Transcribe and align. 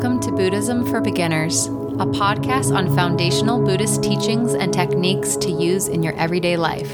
Welcome 0.00 0.20
to 0.20 0.32
Buddhism 0.32 0.86
for 0.86 1.02
Beginners, 1.02 1.66
a 1.66 2.06
podcast 2.06 2.74
on 2.74 2.96
foundational 2.96 3.62
Buddhist 3.62 4.02
teachings 4.02 4.54
and 4.54 4.72
techniques 4.72 5.36
to 5.36 5.50
use 5.50 5.88
in 5.88 6.02
your 6.02 6.14
everyday 6.14 6.56
life. 6.56 6.88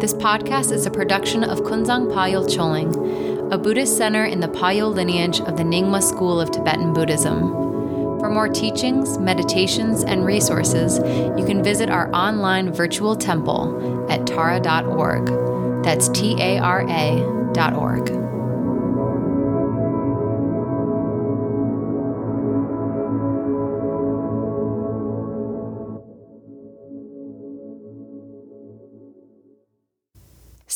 This 0.00 0.14
podcast 0.14 0.72
is 0.72 0.86
a 0.86 0.90
production 0.90 1.44
of 1.44 1.60
Kunzang 1.60 2.10
Palyul 2.10 2.46
Choling, 2.46 3.52
a 3.52 3.58
Buddhist 3.58 3.98
center 3.98 4.24
in 4.24 4.40
the 4.40 4.48
Palyul 4.48 4.90
lineage 4.90 5.40
of 5.40 5.58
the 5.58 5.64
Nyingma 5.64 6.02
school 6.02 6.40
of 6.40 6.50
Tibetan 6.50 6.94
Buddhism. 6.94 7.40
For 8.20 8.30
more 8.30 8.48
teachings, 8.48 9.18
meditations, 9.18 10.02
and 10.02 10.24
resources, 10.24 10.96
you 11.38 11.44
can 11.44 11.62
visit 11.62 11.90
our 11.90 12.10
online 12.14 12.72
virtual 12.72 13.16
temple 13.16 14.08
at 14.10 14.26
tara.org. 14.26 15.26
That's 15.84 16.08
T 16.08 16.40
A 16.40 16.56
R 16.58 16.86
A 16.88 17.52
dot 17.52 17.74
org. 17.74 18.13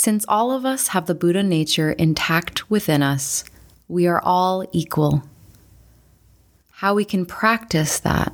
Since 0.08 0.24
all 0.26 0.52
of 0.52 0.64
us 0.64 0.88
have 0.88 1.04
the 1.04 1.14
Buddha 1.14 1.42
nature 1.42 1.92
intact 1.92 2.70
within 2.70 3.02
us, 3.02 3.44
we 3.88 4.06
are 4.06 4.22
all 4.24 4.66
equal. 4.72 5.22
How 6.70 6.94
we 6.94 7.04
can 7.04 7.26
practice 7.26 8.00
that 8.00 8.32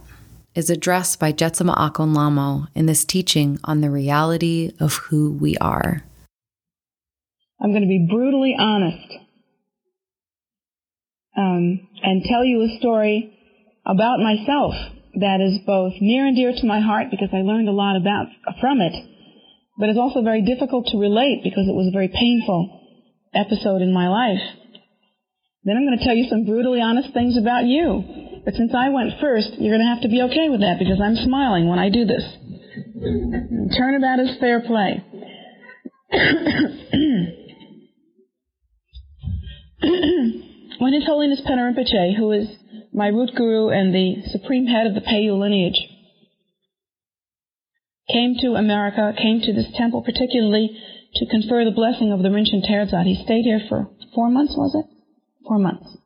is 0.55 0.71
addressed 0.71 1.19
by 1.19 1.33
Jetsunma 1.33 1.77
Ahkon 1.77 2.15
Lhamo 2.15 2.69
in 2.77 2.87
this 2.87 3.05
teaching 3.05 3.59
on 3.65 3.81
the 3.81 3.91
reality 3.91 4.71
of 4.79 4.95
who 5.09 5.33
we 5.33 5.57
are. 5.57 6.05
I'm 7.61 7.73
going 7.73 7.83
to 7.83 7.89
be 7.89 8.07
brutally 8.09 8.55
honest 8.57 9.13
um, 11.37 11.89
and 12.05 12.23
tell 12.23 12.45
you 12.45 12.63
a 12.63 12.79
story 12.79 13.37
about 13.85 14.21
myself 14.21 14.75
that 15.17 15.41
is 15.41 15.59
both 15.67 15.95
near 16.01 16.25
and 16.25 16.37
dear 16.37 16.53
to 16.53 16.67
my 16.67 16.79
heart 16.79 17.09
because 17.11 17.31
I 17.33 17.39
learned 17.39 17.69
a 17.69 17.73
lot 17.73 17.97
about 17.97 18.27
from 18.61 18.81
it 18.81 19.14
but 19.77 19.89
it's 19.89 19.99
also 19.99 20.23
very 20.23 20.43
difficult 20.43 20.87
to 20.89 20.99
relate 20.99 21.43
because 21.43 21.67
it 21.67 21.75
was 21.75 21.89
a 21.89 21.93
very 21.93 22.09
painful 22.09 22.81
episode 23.35 23.83
in 23.83 23.93
my 23.93 24.09
life. 24.09 24.41
Then 25.65 25.77
I'm 25.77 25.87
going 25.87 25.99
to 25.99 26.05
tell 26.05 26.15
you 26.15 26.29
some 26.29 26.45
brutally 26.45 26.81
honest 26.81 27.13
things 27.13 27.37
about 27.39 27.65
you. 27.65 28.05
But 28.45 28.55
since 28.55 28.73
I 28.77 28.91
went 28.91 29.15
first, 29.21 29.55
you're 29.59 29.75
going 29.75 29.87
to 29.87 29.95
have 29.95 30.03
to 30.03 30.09
be 30.09 30.23
okay 30.23 30.49
with 30.51 30.61
that 30.61 30.79
because 30.79 31.01
I'm 31.03 31.17
smiling 31.17 31.69
when 31.69 31.79
I 31.79 31.89
do 31.89 32.05
this. 32.05 32.23
Turnabout 33.77 34.21
is 34.21 34.37
fair 34.39 34.61
play. 34.61 35.03
when 40.79 40.93
His 40.93 41.07
Holiness 41.07 41.41
Penor 41.49 41.73
Rinpoche, 41.73 42.17
who 42.17 42.33
is 42.33 42.49
my 42.93 43.09
root 43.09 43.31
guru 43.35 43.71
and 43.71 43.95
the 43.95 44.17
supreme 44.31 44.67
head 44.67 44.87
of 44.87 44.95
the 44.95 45.01
Palyul 45.01 45.41
lineage, 45.41 45.89
came 48.11 48.37
to 48.41 48.55
America, 48.55 49.15
came 49.17 49.41
to 49.41 49.53
this 49.53 49.73
temple 49.77 50.03
particularly 50.03 50.77
to 51.15 51.27
confer 51.27 51.65
the 51.65 51.71
blessing 51.71 52.13
of 52.13 52.23
the 52.23 52.29
Rinchen 52.29 52.69
Terdzod. 52.69 53.05
He 53.05 53.23
stayed 53.25 53.45
here 53.45 53.61
for 53.69 53.89
four 54.15 54.31
months, 54.31 54.55
was 54.57 54.75
it? 54.75 54.87
Four 55.47 55.59
months. 55.59 55.97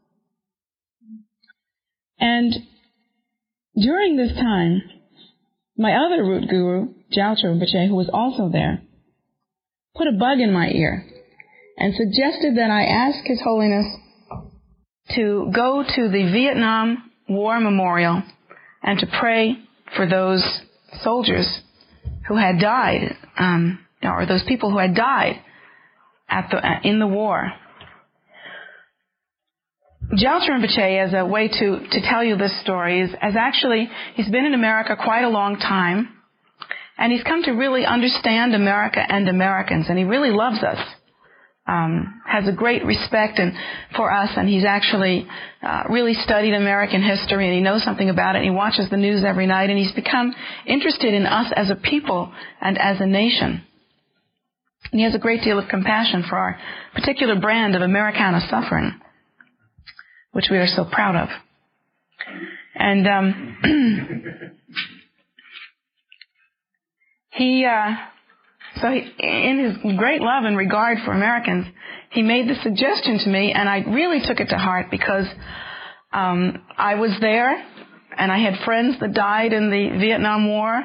And 2.21 2.55
during 3.81 4.17
this 4.17 4.33
time, 4.33 4.83
my 5.77 5.95
other 5.95 6.25
root 6.25 6.49
guru, 6.49 6.95
Gyaltrul 7.17 7.59
Rinpoche, 7.59 7.89
who 7.89 7.95
was 7.95 8.11
also 8.12 8.49
there, 8.49 8.83
put 9.97 10.09
a 10.09 10.19
bug 10.19 10.41
in 10.41 10.53
my 10.53 10.69
ear 10.69 11.05
and 11.77 11.95
suggested 11.95 12.56
that 12.56 12.71
I 12.71 12.84
ask 12.84 13.25
His 13.25 13.41
Holiness 13.43 13.87
to 15.15 15.51
go 15.55 15.84
to 15.84 16.09
the 16.09 16.31
Vietnam 16.33 17.11
War 17.28 17.61
Memorial 17.61 18.22
and 18.83 18.99
to 18.99 19.06
pray 19.06 19.56
for 19.97 20.09
those 20.09 20.45
soldiers 21.03 21.62
who 22.27 22.37
had 22.37 22.59
died, 22.61 23.17
um, 23.39 23.79
or 24.03 24.27
those 24.27 24.45
people 24.47 24.71
who 24.71 24.79
had 24.79 24.95
died 24.95 25.41
at 26.29 26.49
the, 26.51 26.57
uh, 26.57 26.81
in 26.85 26.99
the 26.99 27.07
war. 27.07 27.51
Gyaltrul 30.13 30.63
Rinpoche, 30.63 31.07
as 31.07 31.13
a 31.13 31.27
way 31.27 31.49
to, 31.49 31.81
to 31.91 32.01
tell 32.09 32.25
you 32.25 32.37
this 32.37 32.59
story, 32.63 33.03
is 33.03 33.11
as 33.21 33.35
actually, 33.37 33.89
he's 34.15 34.29
been 34.29 34.47
in 34.47 34.55
America 34.55 34.97
quite 34.97 35.23
a 35.23 35.29
long 35.29 35.59
time, 35.59 36.09
and 36.97 37.13
he's 37.13 37.23
come 37.23 37.43
to 37.43 37.53
really 37.53 37.85
understand 37.85 38.55
America 38.55 39.01
and 39.07 39.29
Americans, 39.29 39.87
and 39.89 39.99
he 39.99 40.05
really 40.05 40.31
loves 40.31 40.63
us 40.63 40.79
um, 41.69 42.23
has 42.27 42.49
a 42.49 42.53
great 42.53 42.84
respect 42.84 43.39
and 43.39 43.53
for 43.95 44.11
us, 44.11 44.31
and 44.37 44.49
he's 44.49 44.65
actually 44.65 45.29
uh, 45.62 45.84
really 45.91 46.15
studied 46.15 46.55
American 46.55 47.03
history, 47.03 47.47
and 47.47 47.55
he 47.55 47.61
knows 47.61 47.84
something 47.84 48.09
about 48.09 48.34
it. 48.34 48.39
And 48.39 48.47
he 48.47 48.51
watches 48.51 48.89
the 48.91 48.97
news 48.97 49.23
every 49.25 49.47
night, 49.47 49.69
and 49.69 49.78
he's 49.78 49.93
become 49.93 50.34
interested 50.67 51.12
in 51.12 51.27
us 51.27 51.53
as 51.55 51.71
a 51.71 51.77
people 51.77 52.33
and 52.61 52.78
as 52.78 53.01
a 53.01 53.07
nation. 53.07 53.62
And 54.91 55.01
he 55.01 55.05
has 55.05 55.15
a 55.15 55.19
great 55.19 55.43
deal 55.43 55.59
of 55.59 55.69
compassion 55.69 56.25
for 56.28 56.37
our 56.37 56.59
particular 56.95 57.39
brand 57.39 57.77
of 57.77 57.83
Americana 57.83 58.41
suffering, 58.49 58.99
which 60.33 60.47
we 60.51 60.57
are 60.57 60.67
so 60.67 60.87
proud 60.91 61.17
of. 61.17 61.28
And 62.75 63.07
um, 63.07 64.53
he. 67.31 67.67
Uh, 67.67 67.95
so 68.77 68.91
he, 68.91 69.11
in 69.19 69.59
his 69.65 69.97
great 69.97 70.21
love 70.21 70.45
and 70.45 70.56
regard 70.56 70.99
for 71.05 71.12
Americans, 71.12 71.67
he 72.11 72.23
made 72.23 72.49
the 72.49 72.55
suggestion 72.62 73.19
to 73.25 73.29
me, 73.29 73.53
and 73.53 73.69
I 73.69 73.79
really 73.81 74.21
took 74.27 74.41
it 74.41 74.49
to 74.49 74.59
heart 74.59 74.87
because 74.91 75.27
um, 76.12 76.62
I 76.77 76.95
was 76.95 77.17
there, 77.21 77.65
and 78.17 78.33
I 78.33 78.39
had 78.39 78.65
friends 78.65 78.97
that 79.01 79.12
died 79.12 79.53
in 79.53 79.71
the 79.71 79.99
Vietnam 79.99 80.49
War, 80.49 80.84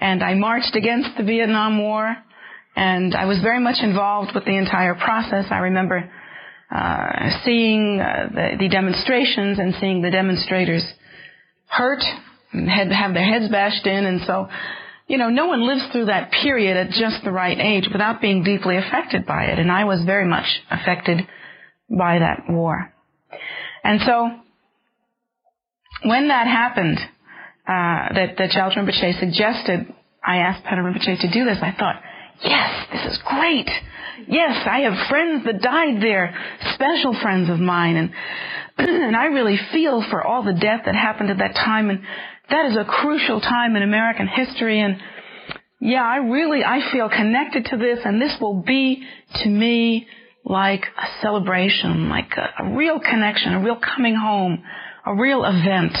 and 0.00 0.22
I 0.22 0.34
marched 0.34 0.76
against 0.76 1.10
the 1.16 1.24
Vietnam 1.24 1.78
War, 1.78 2.16
and 2.76 3.14
I 3.14 3.24
was 3.24 3.40
very 3.42 3.60
much 3.60 3.76
involved 3.82 4.32
with 4.34 4.44
the 4.44 4.56
entire 4.56 4.94
process. 4.94 5.46
I 5.50 5.58
remember 5.58 6.10
uh, 6.74 7.40
seeing 7.44 8.00
uh, 8.00 8.28
the, 8.34 8.56
the 8.60 8.68
demonstrations 8.68 9.58
and 9.58 9.74
seeing 9.80 10.02
the 10.02 10.10
demonstrators 10.10 10.84
hurt, 11.66 12.02
and 12.52 12.68
had 12.68 12.92
have 12.92 13.14
their 13.14 13.24
heads 13.24 13.50
bashed 13.50 13.86
in, 13.86 14.04
and 14.04 14.20
so 14.26 14.48
you 15.06 15.18
know, 15.18 15.28
no 15.28 15.46
one 15.46 15.66
lives 15.66 15.82
through 15.92 16.06
that 16.06 16.30
period 16.30 16.76
at 16.76 16.90
just 16.90 17.24
the 17.24 17.30
right 17.30 17.58
age 17.58 17.88
without 17.92 18.20
being 18.20 18.42
deeply 18.42 18.76
affected 18.76 19.26
by 19.26 19.44
it. 19.44 19.58
And 19.58 19.70
I 19.70 19.84
was 19.84 20.02
very 20.04 20.26
much 20.26 20.46
affected 20.70 21.18
by 21.90 22.20
that 22.20 22.44
war. 22.48 22.92
And 23.82 24.00
so, 24.00 24.30
when 26.04 26.28
that 26.28 26.46
happened, 26.46 26.98
uh, 26.98 28.14
that, 28.14 28.34
that 28.38 28.50
Gyaltrul 28.50 28.88
Rinpoche 28.88 29.20
suggested 29.20 29.94
I 30.24 30.38
asked 30.38 30.64
Penor 30.64 30.90
Rinpoche 30.90 31.20
to 31.20 31.30
do 31.30 31.44
this, 31.44 31.58
I 31.60 31.74
thought, 31.78 32.00
yes, 32.42 32.86
this 32.92 33.12
is 33.12 33.18
great. 33.26 33.68
Yes, 34.26 34.66
I 34.66 34.80
have 34.80 35.08
friends 35.08 35.44
that 35.44 35.60
died 35.60 36.02
there, 36.02 36.34
special 36.74 37.18
friends 37.20 37.50
of 37.50 37.58
mine, 37.58 37.96
and, 37.96 38.10
and 38.78 39.16
I 39.16 39.26
really 39.26 39.58
feel 39.72 40.02
for 40.08 40.22
all 40.22 40.42
the 40.42 40.54
death 40.54 40.82
that 40.86 40.94
happened 40.94 41.30
at 41.30 41.38
that 41.38 41.54
time, 41.54 41.90
and 41.90 42.02
that 42.50 42.66
is 42.66 42.76
a 42.76 42.84
crucial 42.84 43.40
time 43.40 43.76
in 43.76 43.82
American 43.82 44.26
history 44.28 44.80
and 44.80 44.96
yeah, 45.80 46.02
I 46.02 46.16
really, 46.16 46.64
I 46.64 46.80
feel 46.92 47.10
connected 47.10 47.66
to 47.66 47.76
this 47.76 47.98
and 48.04 48.20
this 48.20 48.34
will 48.40 48.62
be 48.62 49.06
to 49.42 49.48
me 49.48 50.06
like 50.44 50.82
a 50.82 51.20
celebration, 51.20 52.08
like 52.08 52.30
a, 52.36 52.64
a 52.64 52.76
real 52.76 53.00
connection, 53.00 53.54
a 53.54 53.60
real 53.60 53.76
coming 53.76 54.14
home, 54.14 54.62
a 55.04 55.14
real 55.14 55.44
event. 55.44 55.96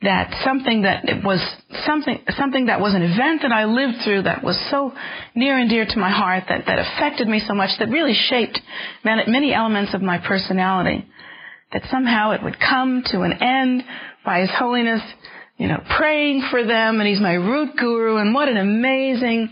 That 0.00 0.32
something 0.44 0.82
that 0.82 1.08
it 1.08 1.24
was 1.24 1.44
something, 1.84 2.22
something 2.38 2.66
that 2.66 2.80
was 2.80 2.94
an 2.94 3.02
event 3.02 3.42
that 3.42 3.50
I 3.50 3.64
lived 3.64 4.04
through 4.04 4.22
that 4.22 4.44
was 4.44 4.56
so 4.70 4.92
near 5.34 5.58
and 5.58 5.68
dear 5.68 5.84
to 5.84 5.98
my 5.98 6.10
heart 6.10 6.44
that, 6.48 6.66
that 6.66 6.78
affected 6.78 7.26
me 7.26 7.42
so 7.46 7.52
much 7.52 7.70
that 7.80 7.88
really 7.88 8.14
shaped 8.14 8.60
many 9.04 9.52
elements 9.52 9.94
of 9.94 10.00
my 10.00 10.18
personality. 10.18 11.04
That 11.72 11.82
somehow 11.90 12.30
it 12.30 12.44
would 12.44 12.60
come 12.60 13.02
to 13.06 13.22
an 13.22 13.42
end 13.42 13.82
by 14.28 14.40
His 14.40 14.50
Holiness, 14.58 15.00
you 15.56 15.68
know, 15.68 15.82
praying 15.96 16.46
for 16.50 16.62
them, 16.62 17.00
and 17.00 17.08
He's 17.08 17.18
my 17.18 17.32
root 17.32 17.70
guru, 17.78 18.18
and 18.18 18.34
what 18.34 18.46
an 18.46 18.58
amazing 18.58 19.48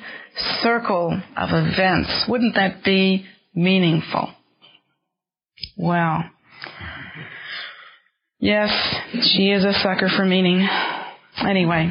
circle 0.61 1.19
of 1.35 1.49
events. 1.51 2.27
Wouldn't 2.29 2.57
that 2.57 2.85
be 2.85 3.25
meaningful? 3.55 4.35
Well, 5.79 6.25
yes, 8.39 8.69
she 9.33 9.51
is 9.51 9.65
a 9.65 9.73
sucker 9.83 10.11
for 10.15 10.27
meaning. 10.27 10.69
Anyway, 11.39 11.91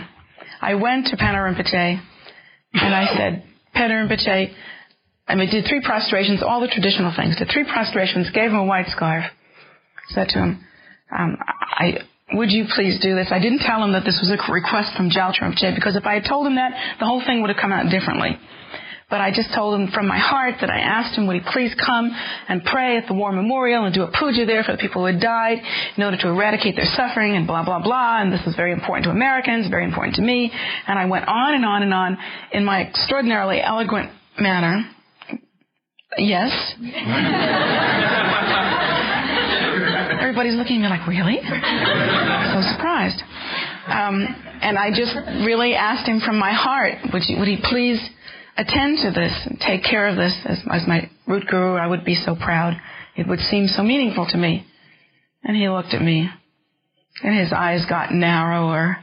I 0.62 0.76
went 0.76 1.08
to 1.08 1.18
Penor 1.18 1.48
and 1.48 2.94
I 2.94 3.16
said, 3.18 3.44
Penor 3.76 4.08
Rinpoche, 4.08 4.54
I 5.28 5.34
mean, 5.34 5.50
did 5.50 5.66
three 5.68 5.82
prostrations, 5.84 6.44
all 6.44 6.62
the 6.62 6.68
traditional 6.68 7.12
things. 7.16 7.36
Did 7.36 7.50
three 7.52 7.64
prostrations, 7.64 8.30
gave 8.30 8.52
him 8.52 8.58
a 8.58 8.66
white 8.66 8.90
scarf, 8.90 9.26
said 10.10 10.28
to 10.30 10.38
him, 10.38 10.64
um, 11.18 11.38
I, 11.80 11.98
would 12.34 12.50
you 12.50 12.66
please 12.74 13.00
do 13.02 13.14
this? 13.14 13.28
I 13.32 13.40
didn't 13.40 13.60
tell 13.60 13.84
him 13.84 13.94
that 13.94 14.04
this 14.04 14.18
was 14.20 14.34
a 14.34 14.52
request 14.52 14.98
from 14.98 15.10
Gyaltrul 15.10 15.54
Rinpoche 15.54 15.76
because 15.76 15.96
if 15.96 16.06
I 16.06 16.16
had 16.16 16.26
told 16.28 16.48
him 16.48 16.56
that, 16.56 16.98
the 17.00 17.06
whole 17.06 17.22
thing 17.24 17.42
would 17.42 17.52
have 17.52 17.62
come 17.62 17.72
out 17.72 17.92
differently. 17.92 18.40
but 19.12 19.22
I 19.22 19.30
just 19.30 19.54
told 19.54 19.80
him 19.80 19.90
from 19.94 20.08
my 20.08 20.18
heart 20.18 20.56
that 20.62 20.72
I 20.72 20.80
asked 20.80 21.16
him 21.16 21.28
would 21.28 21.36
he 21.36 21.46
please 21.54 21.72
come 21.78 22.10
and 22.50 22.66
pray 22.66 22.98
at 22.98 23.06
the 23.08 23.14
war 23.14 23.32
memorial 23.32 23.86
and 23.86 23.94
do 23.94 24.02
a 24.02 24.10
puja 24.10 24.48
there 24.48 24.64
for 24.64 24.72
the 24.72 24.80
people 24.80 25.06
who 25.06 25.14
had 25.14 25.22
died 25.22 25.60
in 25.96 26.02
order 26.02 26.18
to 26.18 26.30
eradicate 26.30 26.76
their 26.76 26.90
suffering 26.98 27.36
and 27.36 27.46
blah, 27.46 27.64
blah, 27.64 27.78
blah. 27.80 28.22
And 28.22 28.34
this 28.34 28.42
was 28.44 28.56
very 28.56 28.72
important 28.72 29.06
to 29.06 29.12
Americans, 29.12 29.70
very 29.70 29.86
important 29.86 30.16
to 30.16 30.24
me. 30.24 30.52
And 30.88 30.98
I 30.98 31.06
went 31.06 31.28
on 31.28 31.54
and 31.54 31.64
on 31.64 31.84
and 31.84 31.94
on 31.94 32.18
in 32.52 32.66
my 32.66 32.82
extraordinarily 32.88 33.62
eloquent 33.62 34.10
manner. 34.40 34.90
Yes. 36.18 36.74
Everybody's 40.26 40.56
looking 40.56 40.82
at 40.84 40.90
me 40.90 40.90
like, 40.90 41.06
really? 41.06 41.38
so 41.46 42.58
surprised. 42.74 43.22
Um, 43.86 44.26
and 44.60 44.76
I 44.76 44.90
just 44.90 45.14
really 45.46 45.76
asked 45.76 46.08
him 46.10 46.20
from 46.20 46.40
my 46.40 46.52
heart, 46.52 46.96
would, 47.14 47.22
you, 47.28 47.38
would 47.38 47.48
he 47.48 47.60
please 47.62 48.02
attend 48.58 48.98
to 49.04 49.12
this 49.12 49.32
and 49.46 49.60
take 49.60 49.84
care 49.84 50.08
of 50.08 50.16
this 50.16 50.34
as, 50.46 50.58
as 50.74 50.88
my 50.88 51.12
root 51.28 51.46
guru? 51.46 51.76
I 51.76 51.86
would 51.86 52.04
be 52.04 52.16
so 52.16 52.36
proud. 52.36 52.74
It 53.16 53.28
would 53.28 53.38
seem 53.38 53.68
so 53.68 53.84
meaningful 53.84 54.26
to 54.32 54.38
me. 54.38 54.66
And 55.44 55.56
he 55.56 55.70
looked 55.70 55.94
at 55.94 56.02
me, 56.02 56.28
and 57.22 57.40
his 57.40 57.54
eyes 57.54 57.86
got 57.88 58.12
narrower 58.12 58.98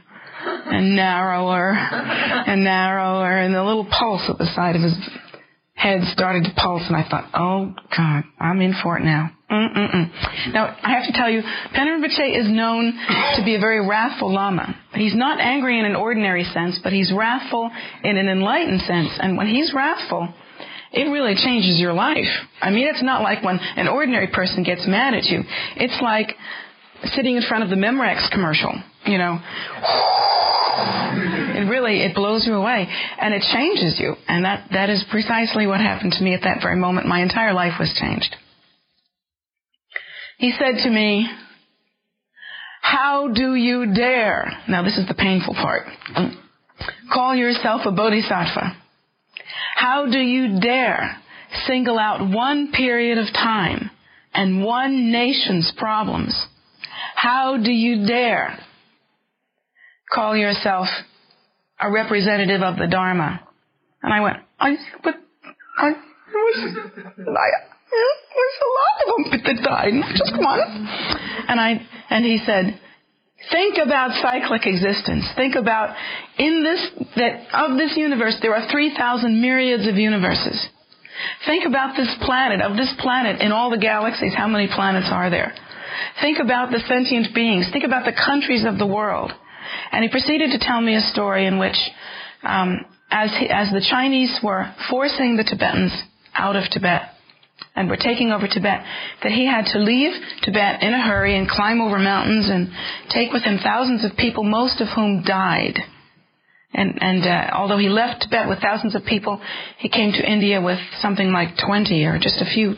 and 0.45 0.93
narrower 0.93 1.71
and 1.71 2.65
narrower, 2.65 3.37
and 3.37 3.55
the 3.55 3.63
little 3.63 3.85
pulse 3.85 4.29
at 4.29 4.37
the 4.39 4.53
side 4.53 4.75
of 4.75 4.81
his 4.81 4.97
head 5.75 6.01
started 6.13 6.43
to 6.45 6.51
pulse, 6.55 6.83
and 6.87 6.95
I 6.95 7.07
thought, 7.09 7.29
oh 7.33 7.73
God, 7.95 8.23
I'm 8.39 8.61
in 8.61 8.73
for 8.81 8.97
it 8.97 9.03
now. 9.03 9.31
Mm-mm-mm. 9.51 10.53
Now, 10.53 10.75
I 10.81 10.91
have 10.93 11.05
to 11.05 11.13
tell 11.13 11.29
you, 11.29 11.41
Rinpoche 11.75 12.39
is 12.39 12.47
known 12.49 12.93
to 13.37 13.43
be 13.45 13.55
a 13.55 13.59
very 13.59 13.85
wrathful 13.87 14.33
Lama. 14.33 14.75
He's 14.93 15.15
not 15.15 15.39
angry 15.39 15.79
in 15.79 15.85
an 15.85 15.95
ordinary 15.95 16.43
sense, 16.43 16.79
but 16.83 16.91
he's 16.93 17.11
wrathful 17.15 17.69
in 18.03 18.17
an 18.17 18.27
enlightened 18.29 18.81
sense. 18.81 19.09
And 19.19 19.37
when 19.37 19.47
he's 19.47 19.71
wrathful, 19.75 20.33
it 20.91 21.03
really 21.03 21.35
changes 21.35 21.79
your 21.79 21.93
life. 21.93 22.29
I 22.61 22.71
mean, 22.71 22.87
it's 22.87 23.03
not 23.03 23.21
like 23.21 23.43
when 23.43 23.59
an 23.59 23.87
ordinary 23.87 24.27
person 24.27 24.63
gets 24.63 24.87
mad 24.87 25.13
at 25.13 25.25
you. 25.25 25.41
It's 25.75 26.01
like 26.01 26.35
sitting 27.13 27.35
in 27.35 27.43
front 27.47 27.63
of 27.63 27.69
the 27.69 27.75
Memorex 27.75 28.31
commercial, 28.31 28.73
you 29.05 29.17
know. 29.17 29.39
It 31.83 31.87
really, 31.87 32.05
it 32.05 32.15
blows 32.15 32.45
you 32.45 32.53
away. 32.53 32.87
And 33.19 33.33
it 33.33 33.43
changes 33.53 33.99
you. 33.99 34.15
And 34.27 34.45
that, 34.45 34.69
that 34.71 34.89
is 34.89 35.03
precisely 35.09 35.67
what 35.67 35.79
happened 35.79 36.13
to 36.13 36.23
me 36.23 36.33
at 36.33 36.41
that 36.43 36.61
very 36.61 36.77
moment. 36.77 37.07
My 37.07 37.21
entire 37.21 37.53
life 37.53 37.73
was 37.79 37.93
changed. 37.99 38.35
He 40.37 40.53
said 40.57 40.83
to 40.83 40.89
me, 40.89 41.27
How 42.81 43.29
do 43.33 43.55
you 43.55 43.93
dare? 43.93 44.51
Now, 44.67 44.83
this 44.83 44.97
is 44.97 45.07
the 45.07 45.13
painful 45.13 45.53
part. 45.53 45.87
Call 47.13 47.35
yourself 47.35 47.81
a 47.85 47.91
bodhisattva. 47.91 48.77
How 49.75 50.05
do 50.09 50.19
you 50.19 50.59
dare 50.59 51.17
single 51.65 51.99
out 51.99 52.29
one 52.33 52.71
period 52.71 53.17
of 53.17 53.27
time 53.33 53.91
and 54.33 54.63
one 54.63 55.11
nation's 55.11 55.71
problems? 55.77 56.47
How 57.15 57.57
do 57.57 57.71
you 57.71 58.07
dare 58.07 58.59
call 60.13 60.35
yourself 60.37 60.87
a 61.79 61.91
representative 61.91 62.61
of 62.61 62.77
the 62.77 62.87
Dharma? 62.87 63.41
And 64.01 64.13
I 64.13 64.19
went, 64.21 64.37
I, 64.59 64.75
but 65.03 65.15
I 65.77 65.89
was, 65.89 66.77
I, 66.77 67.47
there's 68.33 68.59
a 68.59 68.71
lot 68.79 68.95
of 69.01 69.07
them 69.07 69.41
that 69.45 69.63
died, 69.63 69.93
not 69.93 70.15
just 70.15 70.33
one. 70.37 70.59
And 71.47 71.59
I, 71.59 71.81
and 72.09 72.25
he 72.25 72.39
said, 72.45 72.79
think 73.51 73.77
about 73.83 74.11
cyclic 74.21 74.65
existence. 74.65 75.25
Think 75.35 75.55
about 75.55 75.95
in 76.37 76.63
this, 76.63 77.05
that 77.15 77.47
of 77.53 77.77
this 77.77 77.95
universe, 77.95 78.37
there 78.41 78.55
are 78.55 78.69
3,000 78.71 79.41
myriads 79.41 79.87
of 79.87 79.95
universes. 79.95 80.67
Think 81.45 81.65
about 81.65 81.95
this 81.95 82.13
planet, 82.21 82.61
of 82.61 82.75
this 82.75 82.93
planet 82.99 83.41
in 83.41 83.51
all 83.51 83.69
the 83.69 83.77
galaxies, 83.77 84.33
how 84.35 84.47
many 84.47 84.67
planets 84.67 85.07
are 85.11 85.29
there? 85.29 85.53
Think 86.21 86.39
about 86.39 86.71
the 86.71 86.79
sentient 86.87 87.33
beings. 87.35 87.69
Think 87.71 87.85
about 87.85 88.05
the 88.05 88.13
countries 88.13 88.65
of 88.65 88.77
the 88.77 88.87
world. 88.87 89.31
And 89.91 90.03
he 90.03 90.09
proceeded 90.09 90.51
to 90.51 90.59
tell 90.59 90.81
me 90.81 90.95
a 90.95 91.01
story 91.01 91.45
in 91.45 91.59
which, 91.59 91.77
um, 92.43 92.85
as, 93.11 93.29
he, 93.39 93.47
as 93.49 93.71
the 93.71 93.85
Chinese 93.89 94.39
were 94.43 94.73
forcing 94.89 95.37
the 95.37 95.43
Tibetans 95.43 95.93
out 96.35 96.55
of 96.55 96.63
Tibet, 96.71 97.09
and 97.75 97.89
were 97.89 97.97
taking 97.97 98.31
over 98.31 98.47
Tibet, 98.47 98.83
that 99.23 99.31
he 99.31 99.45
had 99.45 99.65
to 99.73 99.79
leave 99.79 100.11
Tibet 100.43 100.81
in 100.81 100.93
a 100.93 101.01
hurry 101.01 101.37
and 101.37 101.49
climb 101.49 101.81
over 101.81 101.97
mountains 101.97 102.49
and 102.49 102.69
take 103.09 103.31
with 103.31 103.43
him 103.43 103.59
thousands 103.63 104.05
of 104.05 104.17
people, 104.17 104.43
most 104.43 104.81
of 104.81 104.87
whom 104.89 105.23
died. 105.23 105.79
And, 106.73 106.97
and 107.01 107.23
uh, 107.23 107.55
although 107.55 107.77
he 107.77 107.89
left 107.89 108.23
Tibet 108.23 108.49
with 108.49 108.59
thousands 108.59 108.95
of 108.95 109.05
people, 109.05 109.41
he 109.77 109.89
came 109.89 110.11
to 110.11 110.31
India 110.31 110.61
with 110.61 110.79
something 110.99 111.31
like 111.31 111.57
20 111.63 112.03
or 112.05 112.19
just 112.19 112.41
a 112.41 112.45
few, 112.45 112.75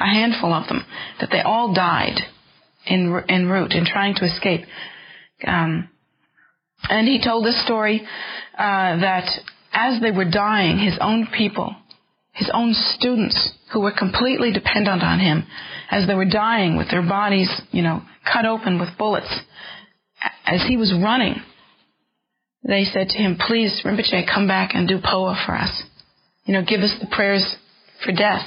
a 0.00 0.06
handful 0.06 0.52
of 0.52 0.68
them, 0.68 0.84
that 1.20 1.30
they 1.30 1.40
all 1.40 1.74
died 1.74 2.20
en, 2.86 3.24
en 3.28 3.48
route 3.48 3.72
in 3.72 3.84
trying 3.84 4.14
to 4.16 4.24
escape. 4.24 4.62
Um, 5.46 5.88
and 6.90 7.06
he 7.06 7.22
told 7.22 7.44
this 7.44 7.62
story 7.64 8.06
uh, 8.56 9.00
that 9.00 9.28
as 9.72 10.00
they 10.00 10.10
were 10.10 10.30
dying, 10.30 10.78
his 10.78 10.98
own 11.00 11.28
people 11.36 11.74
his 12.34 12.50
own 12.52 12.74
students 12.74 13.52
who 13.72 13.80
were 13.80 13.92
completely 13.96 14.52
dependent 14.52 15.02
on 15.02 15.20
him 15.20 15.46
as 15.90 16.06
they 16.06 16.14
were 16.14 16.24
dying 16.24 16.76
with 16.76 16.90
their 16.90 17.02
bodies, 17.02 17.48
you 17.70 17.80
know, 17.80 18.02
cut 18.30 18.44
open 18.44 18.78
with 18.78 18.98
bullets. 18.98 19.32
As 20.44 20.60
he 20.66 20.76
was 20.76 20.92
running, 20.92 21.36
they 22.66 22.84
said 22.84 23.08
to 23.10 23.18
him, 23.18 23.38
please, 23.38 23.80
Rinpoche, 23.84 24.26
come 24.32 24.48
back 24.48 24.74
and 24.74 24.88
do 24.88 24.98
phowa 24.98 25.46
for 25.46 25.54
us. 25.54 25.82
You 26.44 26.54
know, 26.54 26.64
give 26.66 26.80
us 26.80 26.94
the 27.00 27.06
prayers 27.06 27.56
for 28.04 28.10
death. 28.10 28.44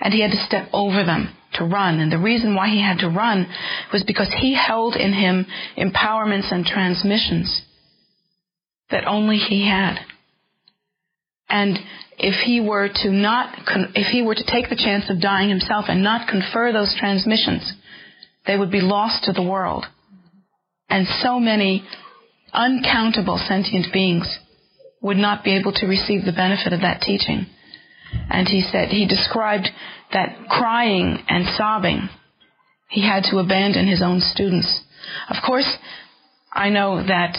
And 0.00 0.12
he 0.12 0.22
had 0.22 0.30
to 0.30 0.46
step 0.46 0.68
over 0.72 1.04
them 1.04 1.28
to 1.54 1.64
run. 1.64 2.00
And 2.00 2.10
the 2.10 2.18
reason 2.18 2.54
why 2.54 2.68
he 2.68 2.82
had 2.82 2.98
to 2.98 3.08
run 3.08 3.46
was 3.92 4.04
because 4.04 4.32
he 4.40 4.54
held 4.54 4.96
in 4.96 5.12
him 5.12 5.46
empowerments 5.76 6.52
and 6.52 6.64
transmissions 6.64 7.62
that 8.90 9.06
only 9.06 9.36
he 9.36 9.66
had. 9.68 9.96
And 11.48 11.78
if 12.18 12.34
he 12.44 12.60
were 12.60 12.88
to 12.88 13.10
not, 13.10 13.54
if 13.94 14.06
he 14.12 14.22
were 14.22 14.34
to 14.34 14.44
take 14.44 14.68
the 14.68 14.76
chance 14.76 15.10
of 15.10 15.20
dying 15.20 15.48
himself 15.48 15.86
and 15.88 16.02
not 16.02 16.28
confer 16.28 16.72
those 16.72 16.96
transmissions, 16.98 17.72
they 18.46 18.56
would 18.56 18.70
be 18.70 18.80
lost 18.80 19.24
to 19.24 19.32
the 19.32 19.42
world. 19.42 19.86
And 20.88 21.06
so 21.22 21.40
many 21.40 21.84
uncountable 22.52 23.38
sentient 23.38 23.92
beings 23.92 24.38
would 25.02 25.16
not 25.16 25.44
be 25.44 25.56
able 25.56 25.72
to 25.72 25.86
receive 25.86 26.24
the 26.24 26.32
benefit 26.32 26.72
of 26.72 26.80
that 26.80 27.00
teaching. 27.00 27.46
And 28.30 28.48
he 28.48 28.62
said, 28.62 28.88
he 28.88 29.06
described 29.06 29.68
that 30.12 30.36
crying 30.48 31.22
and 31.28 31.46
sobbing, 31.56 32.08
he 32.88 33.02
had 33.02 33.24
to 33.30 33.38
abandon 33.38 33.86
his 33.86 34.02
own 34.02 34.20
students. 34.20 34.82
Of 35.28 35.36
course, 35.44 35.70
I 36.52 36.70
know 36.70 37.04
that 37.06 37.36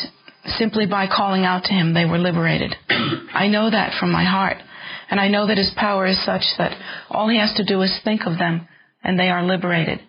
simply 0.58 0.86
by 0.86 1.08
calling 1.08 1.46
out 1.46 1.64
to 1.66 1.74
him, 1.74 1.94
they 1.94 2.06
were 2.06 2.18
liberated. 2.18 2.76
I 2.90 3.48
know 3.48 3.70
that 3.70 3.98
from 4.00 4.12
my 4.12 4.24
heart. 4.24 4.58
And 5.10 5.20
I 5.20 5.28
know 5.28 5.48
that 5.48 5.58
his 5.58 5.72
power 5.78 6.06
is 6.08 6.24
such 6.26 6.44
that 6.58 6.78
all 7.10 7.30
he 7.30 7.38
has 7.38 7.54
to 7.56 7.66
do 7.66 7.82
is 7.82 8.00
think 8.04 8.22
of 8.26 8.38
them 8.38 8.68
and 9.04 9.20
they 9.20 9.30
are 9.30 9.46
liberated. 9.46 10.02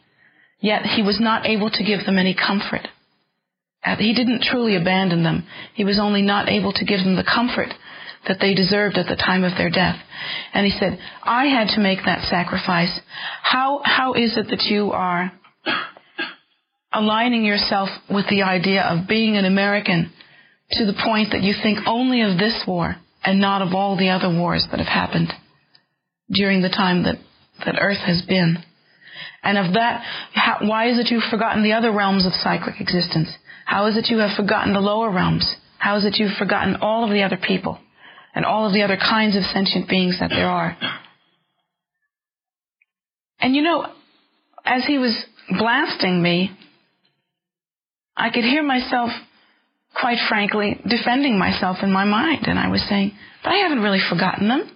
Yet 0.60 0.82
he 0.82 1.02
was 1.02 1.20
not 1.20 1.46
able 1.46 1.70
to 1.70 1.84
give 1.84 2.06
them 2.06 2.18
any 2.18 2.34
comfort. 2.34 2.88
He 3.98 4.14
didn't 4.14 4.42
truly 4.42 4.74
abandon 4.74 5.22
them. 5.22 5.46
He 5.74 5.84
was 5.84 6.00
only 6.00 6.22
not 6.22 6.48
able 6.48 6.72
to 6.72 6.84
give 6.84 7.00
them 7.00 7.14
the 7.14 7.24
comfort 7.24 7.72
that 8.26 8.38
they 8.40 8.54
deserved 8.54 8.96
at 8.96 9.06
the 9.06 9.16
time 9.16 9.44
of 9.44 9.56
their 9.56 9.70
death. 9.70 9.96
And 10.52 10.66
he 10.66 10.72
said, 10.78 10.98
I 11.22 11.46
had 11.46 11.68
to 11.74 11.80
make 11.80 12.00
that 12.04 12.28
sacrifice. 12.28 13.00
How, 13.42 13.80
how 13.84 14.14
is 14.14 14.36
it 14.36 14.48
that 14.50 14.62
you 14.62 14.92
are 14.92 15.32
aligning 16.92 17.44
yourself 17.44 17.88
with 18.10 18.26
the 18.28 18.42
idea 18.42 18.82
of 18.82 19.08
being 19.08 19.36
an 19.36 19.44
American 19.44 20.12
to 20.72 20.86
the 20.86 21.00
point 21.04 21.30
that 21.32 21.42
you 21.42 21.54
think 21.62 21.78
only 21.86 22.22
of 22.22 22.38
this 22.38 22.64
war 22.66 22.96
and 23.22 23.40
not 23.40 23.62
of 23.62 23.74
all 23.74 23.96
the 23.96 24.08
other 24.08 24.28
wars 24.28 24.66
that 24.70 24.78
have 24.78 24.88
happened 24.88 25.32
during 26.30 26.62
the 26.62 26.68
time 26.68 27.04
that, 27.04 27.16
that 27.64 27.76
Earth 27.80 28.00
has 28.04 28.22
been. 28.26 28.58
And 29.42 29.58
of 29.58 29.74
that, 29.74 30.02
how, 30.34 30.58
why 30.62 30.90
is 30.90 30.98
it 30.98 31.08
you've 31.10 31.30
forgotten 31.30 31.62
the 31.62 31.72
other 31.72 31.92
realms 31.92 32.26
of 32.26 32.32
cyclic 32.32 32.80
existence? 32.80 33.28
How 33.64 33.86
is 33.86 33.96
it 33.96 34.08
you 34.08 34.18
have 34.18 34.36
forgotten 34.36 34.72
the 34.72 34.80
lower 34.80 35.10
realms? 35.10 35.54
How 35.78 35.96
is 35.96 36.04
it 36.04 36.16
you've 36.16 36.36
forgotten 36.38 36.76
all 36.76 37.04
of 37.04 37.10
the 37.10 37.22
other 37.22 37.36
people 37.36 37.78
and 38.36 38.44
all 38.44 38.68
of 38.68 38.72
the 38.72 38.82
other 38.82 38.96
kinds 38.96 39.36
of 39.36 39.42
sentient 39.42 39.88
beings 39.88 40.18
that 40.20 40.30
there 40.30 40.48
are? 40.48 40.76
And 43.40 43.56
you 43.56 43.62
know, 43.62 43.86
as 44.64 44.84
he 44.86 44.98
was 44.98 45.16
blasting 45.58 46.22
me, 46.22 46.50
I 48.16 48.30
could 48.30 48.44
hear 48.44 48.62
myself 48.62 49.10
quite 50.00 50.18
frankly, 50.28 50.80
defending 50.86 51.38
myself 51.38 51.78
in 51.82 51.90
my 51.90 52.04
mind. 52.04 52.46
And 52.46 52.58
I 52.58 52.68
was 52.68 52.84
saying, 52.88 53.12
but 53.42 53.52
I 53.52 53.56
haven't 53.58 53.82
really 53.82 54.00
forgotten 54.10 54.48
them. 54.48 54.70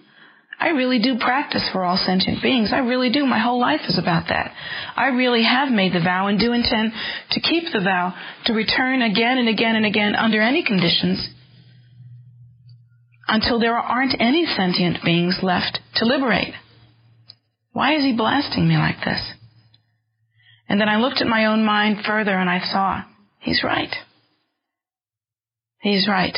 I 0.59 0.69
really 0.69 0.99
do 0.99 1.17
practice 1.19 1.67
for 1.71 1.83
all 1.83 1.97
sentient 1.97 2.41
beings. 2.41 2.69
I 2.71 2.79
really 2.79 3.11
do. 3.11 3.25
My 3.25 3.39
whole 3.39 3.59
life 3.59 3.81
is 3.87 3.97
about 3.97 4.25
that. 4.29 4.53
I 4.95 5.07
really 5.07 5.43
have 5.43 5.69
made 5.69 5.93
the 5.93 6.01
vow 6.01 6.27
and 6.27 6.39
do 6.39 6.53
intend 6.53 6.93
to 7.31 7.39
keep 7.39 7.65
the 7.73 7.81
vow 7.83 8.13
to 8.45 8.53
return 8.53 9.01
again 9.01 9.37
and 9.37 9.49
again 9.49 9.75
and 9.75 9.85
again 9.85 10.15
under 10.15 10.41
any 10.41 10.63
conditions 10.63 11.29
until 13.31 13.61
there 13.61 13.77
aren't 13.77 14.19
any 14.19 14.45
sentient 14.45 14.97
beings 15.05 15.39
left 15.41 15.79
to 15.95 16.05
liberate. 16.05 16.53
Why 17.71 17.95
is 17.95 18.03
he 18.03 18.13
blasting 18.15 18.67
me 18.67 18.75
like 18.75 18.97
this? 19.05 19.21
And 20.67 20.81
then 20.81 20.89
I 20.89 20.97
looked 20.97 21.21
at 21.21 21.27
my 21.27 21.45
own 21.45 21.63
mind 21.63 21.99
further 22.05 22.37
and 22.37 22.49
I 22.49 22.59
saw, 22.59 23.03
he's 23.39 23.63
right. 23.63 23.93
He's 25.79 26.09
right. 26.09 26.37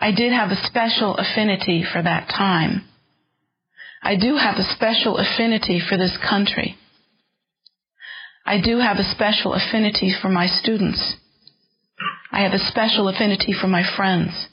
I 0.00 0.10
did 0.10 0.32
have 0.32 0.50
a 0.50 0.66
special 0.66 1.16
affinity 1.16 1.84
for 1.90 2.02
that 2.02 2.28
time. 2.28 2.82
I 4.02 4.16
do 4.16 4.36
have 4.36 4.56
a 4.56 4.74
special 4.74 5.18
affinity 5.18 5.80
for 5.88 5.96
this 5.96 6.18
country. 6.28 6.76
I 8.44 8.60
do 8.60 8.78
have 8.80 8.96
a 8.96 9.10
special 9.14 9.54
affinity 9.54 10.12
for 10.20 10.28
my 10.28 10.48
students. 10.48 11.14
I 12.32 12.42
have 12.42 12.52
a 12.52 12.58
special 12.58 13.08
affinity 13.08 13.54
for 13.58 13.68
my 13.68 13.84
friends. 13.96 14.48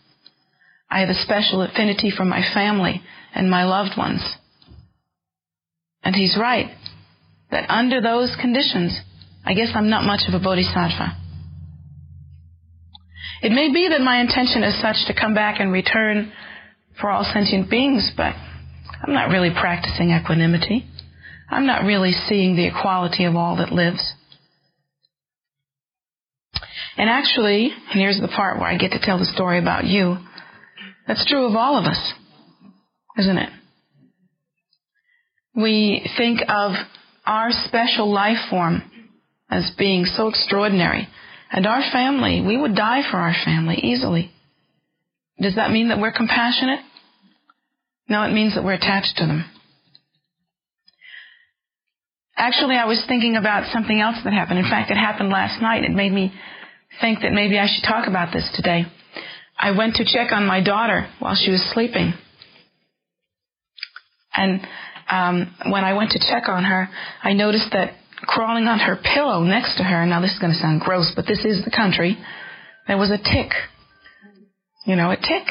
I 0.91 1.00
have 1.00 1.10
a 1.10 1.24
special 1.24 1.62
affinity 1.62 2.12
for 2.15 2.25
my 2.25 2.41
family 2.53 3.01
and 3.33 3.50
my 3.50 3.63
loved 3.63 3.98
ones. 3.98 4.21
And 6.03 6.13
he's 6.13 6.38
right 6.38 6.69
that 7.50 7.69
under 7.69 8.01
those 8.01 8.36
conditions, 8.41 9.00
I 9.45 9.53
guess 9.53 9.69
I'm 9.74 9.89
not 9.89 10.03
much 10.03 10.21
of 10.27 10.33
a 10.33 10.43
bodhisattva. 10.43 11.17
It 13.43 13.51
may 13.51 13.71
be 13.71 13.88
that 13.89 14.01
my 14.01 14.19
intention 14.19 14.63
is 14.63 14.79
such 14.81 14.98
to 15.07 15.19
come 15.19 15.33
back 15.33 15.60
and 15.60 15.71
return 15.71 16.31
for 17.00 17.10
all 17.10 17.24
sentient 17.24 17.69
beings, 17.69 18.12
but 18.15 18.36
I'm 19.01 19.13
not 19.13 19.29
really 19.29 19.50
practicing 19.50 20.12
equanimity. 20.12 20.86
I'm 21.50 21.65
not 21.65 21.86
really 21.86 22.12
seeing 22.12 22.55
the 22.55 22.67
equality 22.67 23.24
of 23.24 23.36
all 23.36 23.57
that 23.57 23.71
lives. 23.71 24.13
And 26.98 27.10
actually, 27.10 27.71
and 27.91 28.00
here's 28.00 28.19
the 28.19 28.27
part 28.27 28.60
where 28.60 28.67
I 28.67 28.77
get 28.77 28.91
to 28.91 29.00
tell 29.01 29.17
the 29.17 29.25
story 29.25 29.57
about 29.57 29.86
you, 29.86 30.17
that's 31.12 31.25
true 31.25 31.46
of 31.46 31.58
all 31.58 31.77
of 31.77 31.84
us, 31.84 32.13
isn't 33.18 33.38
it? 33.38 33.50
We 35.53 36.10
think 36.15 36.39
of 36.48 36.72
our 37.25 37.50
special 37.65 38.10
life 38.10 38.38
form 38.50 38.82
as 39.50 39.70
being 39.77 40.06
so 40.06 40.30
extraordinary. 40.30 41.10
And 41.51 41.68
our 41.68 41.82
family, 41.91 42.39
we 42.39 42.56
would 42.56 42.77
die 42.77 43.01
for 43.12 43.18
our 43.18 43.36
family 43.44 43.75
easily. 43.84 44.32
Does 45.38 45.56
that 45.56 45.72
mean 45.72 45.89
that 45.89 46.00
we're 46.00 46.13
compassionate? 46.13 46.80
No, 48.08 48.24
it 48.24 48.32
means 48.32 48.56
that 48.56 48.63
we're 48.63 48.72
attached 48.72 49.18
to 49.18 49.25
them. 49.25 49.44
Actually, 52.38 52.75
I 52.75 52.86
was 52.86 53.03
thinking 53.06 53.36
about 53.36 53.70
something 53.74 54.00
else 54.00 54.15
that 54.24 54.32
happened. 54.32 54.60
In 54.60 54.70
fact, 54.70 54.89
it 54.89 54.96
happened 54.96 55.30
last 55.30 55.62
night. 55.62 55.84
And 55.84 55.94
it 55.94 55.98
made 55.98 56.13
me 56.13 56.32
think 57.01 57.20
that 57.24 57.34
maybe 57.34 57.60
I 57.60 57.68
should 57.68 57.86
talk 57.86 58.08
about 58.08 58.32
this 58.32 58.50
today. 58.56 58.86
I 59.62 59.72
went 59.77 59.96
to 59.96 60.06
check 60.06 60.32
on 60.32 60.48
my 60.48 60.63
daughter 60.63 61.08
while 61.20 61.36
she 61.36 61.51
was 61.51 61.63
sleeping. 61.72 62.13
And 64.34 64.62
um, 65.08 65.56
when 65.72 65.84
I 65.84 65.94
went 65.94 66.12
to 66.12 66.20
check 66.20 66.50
on 66.50 66.63
her, 66.63 66.89
I 67.22 67.34
noticed 67.34 67.72
that 67.74 67.94
crawling 68.24 68.65
on 68.65 68.80
her 68.80 68.96
pillow 68.96 69.44
next 69.44 69.77
to 69.77 69.84
her, 69.84 70.06
now 70.06 70.20
this 70.20 70.32
is 70.32 70.39
going 70.39 70.53
to 70.53 70.60
sound 70.60 70.82
gross, 70.82 71.13
but 71.15 71.25
this 71.27 71.46
is 71.46 71.63
the 71.63 71.72
country, 71.72 72.18
there 72.88 72.98
was 72.98 73.12
a 73.12 73.18
tick. 73.18 73.51
You 74.86 74.96
know, 74.96 75.12
a 75.12 75.15
tick. 75.15 75.48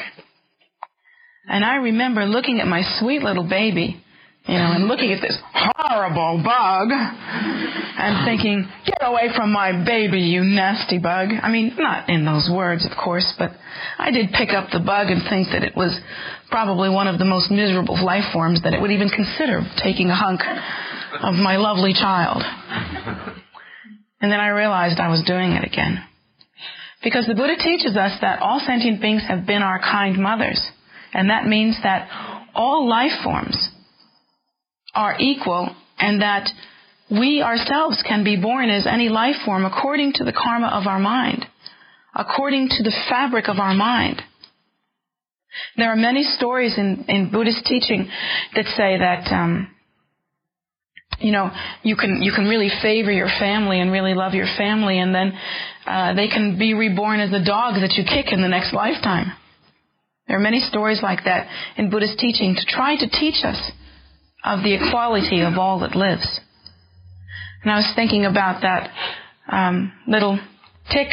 And 1.47 1.63
I 1.63 1.75
remember 1.75 2.25
looking 2.25 2.59
at 2.59 2.67
my 2.67 2.81
sweet 2.99 3.21
little 3.21 3.47
baby, 3.47 4.03
you 4.47 4.55
know, 4.57 4.73
and 4.73 4.87
looking 4.87 5.13
at 5.13 5.21
this 5.21 5.37
horrible 5.53 6.41
bug 6.43 6.89
and 6.89 8.25
thinking, 8.25 8.67
get 8.85 8.97
away 9.01 9.29
from 9.35 9.51
my 9.51 9.85
baby, 9.85 10.19
you 10.19 10.43
nasty 10.43 10.97
bug. 10.97 11.29
I 11.41 11.49
mean, 11.51 11.75
not 11.77 12.09
in 12.09 12.25
those 12.25 12.49
words, 12.51 12.85
of 12.85 12.97
course, 12.97 13.31
but 13.37 13.51
I 13.99 14.09
did 14.09 14.31
pick 14.33 14.49
up 14.49 14.69
the 14.71 14.79
bug 14.79 15.07
and 15.07 15.21
think 15.29 15.49
that 15.53 15.63
it 15.63 15.75
was 15.77 15.93
probably 16.49 16.89
one 16.89 17.07
of 17.07 17.19
the 17.19 17.25
most 17.25 17.51
miserable 17.51 18.03
life 18.03 18.33
forms 18.33 18.63
that 18.63 18.73
it 18.73 18.81
would 18.81 18.91
even 18.91 19.09
consider 19.09 19.61
taking 19.83 20.09
a 20.09 20.15
hunk 20.15 20.41
of 21.21 21.35
my 21.35 21.57
lovely 21.57 21.93
child. 21.93 22.41
And 24.21 24.31
then 24.31 24.39
I 24.39 24.49
realized 24.49 24.99
I 24.99 25.09
was 25.09 25.23
doing 25.25 25.51
it 25.51 25.63
again. 25.63 26.03
Because 27.03 27.25
the 27.27 27.35
Buddha 27.35 27.57
teaches 27.57 27.95
us 27.95 28.17
that 28.21 28.41
all 28.41 28.59
sentient 28.59 29.01
beings 29.01 29.23
have 29.27 29.45
been 29.45 29.61
our 29.61 29.79
kind 29.79 30.17
mothers. 30.17 30.61
And 31.13 31.29
that 31.29 31.45
means 31.47 31.77
that 31.83 32.07
all 32.53 32.87
life 32.87 33.11
forms 33.23 33.69
are 34.93 35.15
equal 35.19 35.75
and 35.97 36.21
that 36.21 36.49
we 37.09 37.41
ourselves 37.41 38.03
can 38.07 38.23
be 38.23 38.37
born 38.41 38.69
as 38.69 38.87
any 38.87 39.09
life 39.09 39.35
form 39.45 39.65
according 39.65 40.13
to 40.13 40.23
the 40.23 40.33
karma 40.33 40.67
of 40.67 40.87
our 40.87 40.99
mind, 40.99 41.45
according 42.15 42.69
to 42.69 42.83
the 42.83 42.95
fabric 43.09 43.47
of 43.47 43.59
our 43.59 43.73
mind. 43.73 44.21
There 45.75 45.91
are 45.91 45.97
many 45.97 46.23
stories 46.23 46.77
in, 46.77 47.05
in 47.09 47.29
Buddhist 47.31 47.65
teaching 47.65 48.09
that 48.55 48.65
say 48.77 48.97
that 48.97 49.31
um, 49.33 49.67
you 51.21 51.31
know, 51.31 51.51
you 51.83 51.95
can 51.95 52.21
you 52.21 52.31
can 52.31 52.45
really 52.47 52.69
favor 52.81 53.11
your 53.11 53.29
family 53.39 53.79
and 53.79 53.91
really 53.91 54.13
love 54.13 54.33
your 54.33 54.47
family, 54.57 54.99
and 54.99 55.13
then 55.13 55.33
uh, 55.85 56.13
they 56.13 56.27
can 56.27 56.57
be 56.57 56.73
reborn 56.73 57.19
as 57.19 57.31
a 57.31 57.43
dog 57.43 57.75
that 57.75 57.93
you 57.95 58.03
kick 58.03 58.31
in 58.31 58.41
the 58.41 58.47
next 58.47 58.73
lifetime. 58.73 59.31
There 60.27 60.37
are 60.37 60.41
many 60.41 60.59
stories 60.59 61.01
like 61.03 61.25
that 61.25 61.47
in 61.77 61.89
Buddhist 61.89 62.17
teaching 62.17 62.55
to 62.55 62.65
try 62.65 62.95
to 62.95 63.09
teach 63.09 63.43
us 63.43 63.71
of 64.43 64.63
the 64.63 64.73
equality 64.73 65.41
of 65.41 65.57
all 65.57 65.79
that 65.79 65.95
lives. 65.95 66.39
And 67.63 67.71
I 67.71 67.75
was 67.75 67.91
thinking 67.95 68.25
about 68.25 68.61
that 68.61 68.89
um, 69.51 69.93
little 70.07 70.39
tick. 70.91 71.09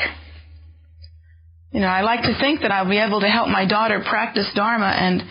You 1.73 1.81
know, 1.81 1.89
I 1.89 2.01
like 2.01 2.23
to 2.23 2.39
think 2.41 2.63
that 2.63 2.73
I'll 2.73 2.89
be 2.89 2.99
able 2.99 3.21
to 3.21 3.29
help 3.29 3.49
my 3.49 3.67
daughter 3.67 4.03
practice 4.09 4.51
Dharma 4.55 4.87
and 4.87 5.23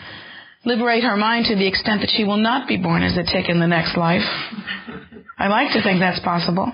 liberate 0.66 1.04
her 1.04 1.18
mind 1.18 1.46
to 1.46 1.56
the 1.56 1.68
extent 1.68 2.02
that 2.02 2.14
she 2.16 2.24
will 2.24 2.38
not 2.38 2.68
be 2.68 2.78
born 2.78 3.02
as 3.02 3.18
a 3.18 3.24
tick 3.24 3.50
in 3.50 3.60
the 3.60 3.68
next 3.68 3.98
life. 3.98 4.26
I 5.40 5.48
like 5.48 5.74
to 5.74 5.82
think 5.82 6.00
that's 6.00 6.20
possible. 6.20 6.72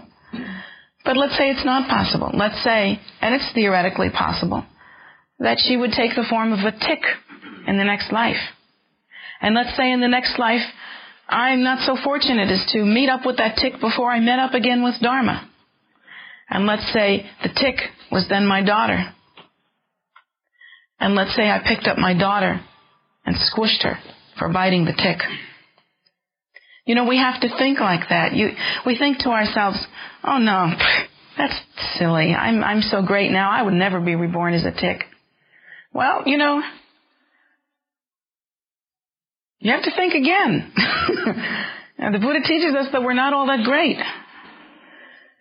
But 1.05 1.17
let's 1.17 1.37
say 1.37 1.49
it's 1.49 1.65
not 1.65 1.89
possible. 1.89 2.31
Let's 2.33 2.61
say, 2.63 2.99
and 3.21 3.35
it's 3.35 3.51
theoretically 3.53 4.09
possible, 4.09 4.65
that 5.39 5.59
she 5.59 5.75
would 5.77 5.91
take 5.91 6.15
the 6.15 6.25
form 6.29 6.53
of 6.53 6.59
a 6.59 6.71
tick 6.71 7.03
in 7.67 7.77
the 7.77 7.83
next 7.83 8.11
life. 8.11 8.39
And 9.41 9.53
let's 9.53 9.75
say 9.75 9.91
in 9.91 9.99
the 9.99 10.07
next 10.07 10.39
life, 10.39 10.61
I'm 11.27 11.63
not 11.63 11.85
so 11.85 11.97
fortunate 12.03 12.49
as 12.49 12.65
to 12.73 12.83
meet 12.83 13.09
up 13.09 13.25
with 13.25 13.37
that 13.37 13.57
tick 13.57 13.79
before 13.79 14.11
I 14.11 14.19
met 14.19 14.39
up 14.39 14.53
again 14.53 14.83
with 14.83 14.95
Dharma. 15.01 15.49
And 16.49 16.65
let's 16.65 16.91
say 16.93 17.25
the 17.41 17.49
tick 17.49 17.77
was 18.11 18.27
then 18.29 18.45
my 18.45 18.63
daughter. 18.63 19.13
And 20.99 21.15
let's 21.15 21.35
say 21.35 21.43
I 21.43 21.61
picked 21.65 21.87
up 21.87 21.97
my 21.97 22.13
daughter 22.17 22.61
and 23.25 23.35
squished 23.35 23.83
her 23.83 23.97
for 24.37 24.49
biting 24.49 24.85
the 24.85 24.93
tick. 24.93 25.19
You 26.85 26.95
know, 26.95 27.05
we 27.05 27.17
have 27.17 27.41
to 27.41 27.57
think 27.57 27.79
like 27.79 28.09
that. 28.09 28.33
You, 28.33 28.49
we 28.85 28.97
think 28.97 29.19
to 29.19 29.29
ourselves, 29.29 29.77
oh 30.23 30.37
no, 30.37 30.71
that's 31.37 31.59
silly. 31.97 32.33
I'm, 32.33 32.63
I'm 32.63 32.81
so 32.81 33.01
great 33.01 33.31
now. 33.31 33.49
I 33.49 33.61
would 33.61 33.73
never 33.73 33.99
be 33.99 34.15
reborn 34.15 34.53
as 34.53 34.65
a 34.65 34.71
tick. 34.71 35.05
Well, 35.93 36.23
you 36.25 36.37
know, 36.37 36.61
you 39.63 39.71
have 39.71 39.83
to 39.83 39.91
think 39.95 40.13
again. 40.13 40.71
the 41.97 42.19
Buddha 42.19 42.43
teaches 42.45 42.75
us 42.75 42.91
that 42.91 43.01
we're 43.01 43.13
not 43.13 43.33
all 43.33 43.47
that 43.47 43.63
great. 43.63 43.97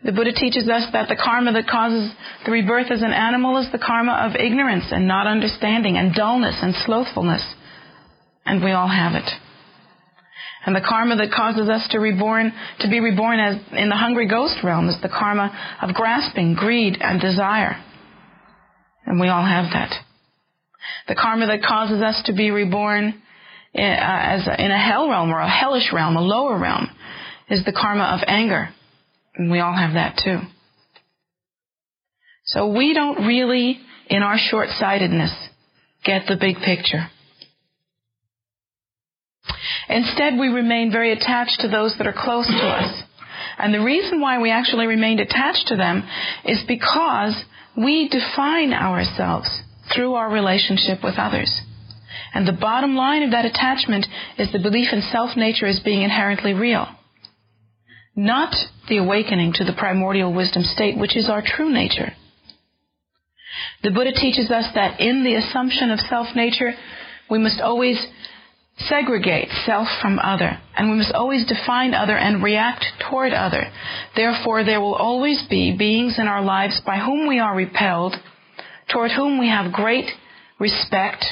The 0.05 0.13
Buddha 0.13 0.33
teaches 0.33 0.69
us 0.69 0.87
that 0.93 1.09
the 1.09 1.17
karma 1.17 1.53
that 1.53 1.67
causes 1.67 2.11
the 2.47 2.53
rebirth 2.53 2.91
as 2.91 3.03
an 3.03 3.13
animal 3.13 3.59
is 3.59 3.71
the 3.71 3.79
karma 3.79 4.27
of 4.27 4.35
ignorance 4.35 4.87
and 4.91 5.07
not 5.07 5.27
understanding 5.27 5.97
and 5.97 6.15
dullness 6.15 6.59
and 6.63 6.75
slothfulness 6.87 7.43
and 8.45 8.63
we 8.63 8.73
all 8.73 8.89
have 8.89 9.15
it. 9.15 9.29
And 10.65 10.77
the 10.77 10.85
karma 10.87 11.17
that 11.17 11.33
causes 11.35 11.69
us 11.69 11.89
to 11.91 11.99
reborn, 11.99 12.53
to 12.81 12.89
be 12.89 13.01
reborn 13.01 13.41
as 13.41 13.57
in 13.73 13.89
the 13.89 13.97
hungry 13.97 14.29
ghost 14.29 14.59
realm 14.63 14.89
is 14.89 14.97
the 15.03 15.09
karma 15.09 15.51
of 15.83 15.95
grasping, 15.95 16.55
greed, 16.55 16.99
and 17.01 17.21
desire. 17.21 17.83
And 19.05 19.21
we 19.21 19.29
all 19.29 19.45
have 19.45 19.73
that. 19.73 19.93
The 21.09 21.17
karma 21.17 21.47
that 21.47 21.65
causes 21.67 22.01
us 22.01 22.23
to 22.27 22.33
be 22.33 22.51
reborn 22.51 23.23
in, 23.75 23.85
uh, 23.85 24.21
as 24.23 24.47
a, 24.47 24.65
in 24.65 24.71
a 24.71 24.79
hell 24.79 25.09
realm 25.09 25.31
or 25.31 25.41
a 25.41 25.49
hellish 25.49 25.93
realm, 25.93 26.17
a 26.17 26.21
lower 26.21 26.59
realm, 26.59 26.89
is 27.49 27.65
the 27.65 27.73
karma 27.73 28.05
of 28.05 28.21
anger. 28.27 28.69
And 29.35 29.51
we 29.51 29.61
all 29.61 29.75
have 29.75 29.95
that 29.95 30.21
too. 30.23 30.41
So 32.45 32.69
we 32.69 32.93
don't 32.93 33.27
really, 33.27 33.79
in 34.09 34.23
our 34.23 34.37
short-sightedness, 34.39 35.33
get 36.05 36.23
the 36.29 36.37
big 36.37 36.57
picture. 36.57 37.07
Instead, 39.89 40.39
we 40.39 40.49
remain 40.49 40.91
very 40.91 41.13
attached 41.13 41.61
to 41.61 41.69
those 41.69 41.95
that 41.99 42.07
are 42.07 42.15
close 42.17 42.47
to 42.47 42.67
us. 42.67 43.03
And 43.59 43.73
the 43.73 43.81
reason 43.81 44.21
why 44.21 44.41
we 44.41 44.51
actually 44.51 44.87
remained 44.87 45.21
attached 45.21 45.67
to 45.69 45.77
them 45.77 46.03
is 46.45 46.63
because 46.67 47.45
we 47.77 48.09
define 48.09 48.73
ourselves 48.73 49.49
through 49.95 50.15
our 50.15 50.31
relationship 50.31 50.99
with 51.03 51.15
others. 51.17 51.61
And 52.35 52.47
the 52.47 52.53
bottom 52.53 52.97
line 52.97 53.23
of 53.23 53.33
that 53.33 53.45
attachment 53.45 54.07
is 54.39 54.51
the 54.53 54.59
belief 54.59 54.89
in 54.93 55.03
self 55.13 55.37
nature 55.37 55.67
as 55.67 55.81
being 55.81 56.03
inherently 56.03 56.55
real. 56.55 56.87
Not 58.15 58.55
the 58.89 58.99
awakening 58.99 59.55
to 59.55 59.65
the 59.65 59.73
primordial 59.73 60.33
wisdom 60.33 60.63
state, 60.63 60.99
which 60.99 61.17
is 61.17 61.29
our 61.29 61.43
true 61.45 61.73
nature. 61.73 62.13
The 63.83 63.91
Buddha 63.91 64.13
teaches 64.13 64.51
us 64.51 64.67
that 64.75 65.01
in 65.01 65.25
the 65.25 65.35
assumption 65.35 65.91
of 65.91 65.99
self 66.01 66.35
nature, 66.35 66.75
we 67.31 67.39
must 67.39 67.61
always 67.61 67.99
segregate 68.79 69.49
self 69.67 69.89
from 70.01 70.19
other, 70.19 70.59
and 70.77 70.91
we 70.91 70.97
must 70.97 71.13
always 71.13 71.47
define 71.47 71.95
other 71.95 72.17
and 72.17 72.43
react 72.43 72.85
toward 73.09 73.33
other. 73.33 73.71
Therefore, 74.17 74.65
there 74.65 74.81
will 74.81 74.95
always 74.95 75.43
be 75.49 75.77
beings 75.77 76.17
in 76.19 76.27
our 76.27 76.43
lives 76.43 76.81
by 76.85 76.99
whom 76.99 77.29
we 77.29 77.39
are 77.39 77.55
repelled, 77.55 78.15
toward 78.91 79.11
whom 79.11 79.39
we 79.39 79.49
have 79.49 79.73
great 79.73 80.11
respect. 80.59 81.25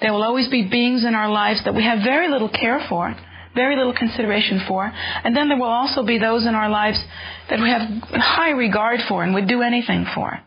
There 0.00 0.12
will 0.12 0.22
always 0.22 0.48
be 0.48 0.68
beings 0.68 1.04
in 1.04 1.14
our 1.14 1.30
lives 1.30 1.62
that 1.64 1.74
we 1.74 1.82
have 1.84 2.00
very 2.04 2.28
little 2.28 2.48
care 2.48 2.84
for, 2.88 3.14
very 3.54 3.76
little 3.76 3.94
consideration 3.94 4.62
for, 4.66 4.84
and 4.84 5.36
then 5.36 5.48
there 5.48 5.58
will 5.58 5.66
also 5.66 6.02
be 6.04 6.18
those 6.18 6.46
in 6.46 6.54
our 6.54 6.68
lives 6.68 7.02
that 7.50 7.60
we 7.60 7.68
have 7.68 7.82
high 8.20 8.50
regard 8.50 9.00
for 9.08 9.22
and 9.22 9.34
would 9.34 9.48
do 9.48 9.62
anything 9.62 10.06
for. 10.14 10.38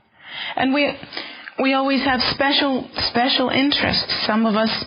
And 0.55 0.73
we 0.73 0.95
we 1.61 1.73
always 1.73 2.03
have 2.03 2.19
special 2.33 2.89
special 3.09 3.49
interests. 3.49 4.13
Some 4.25 4.45
of 4.45 4.55
us 4.55 4.85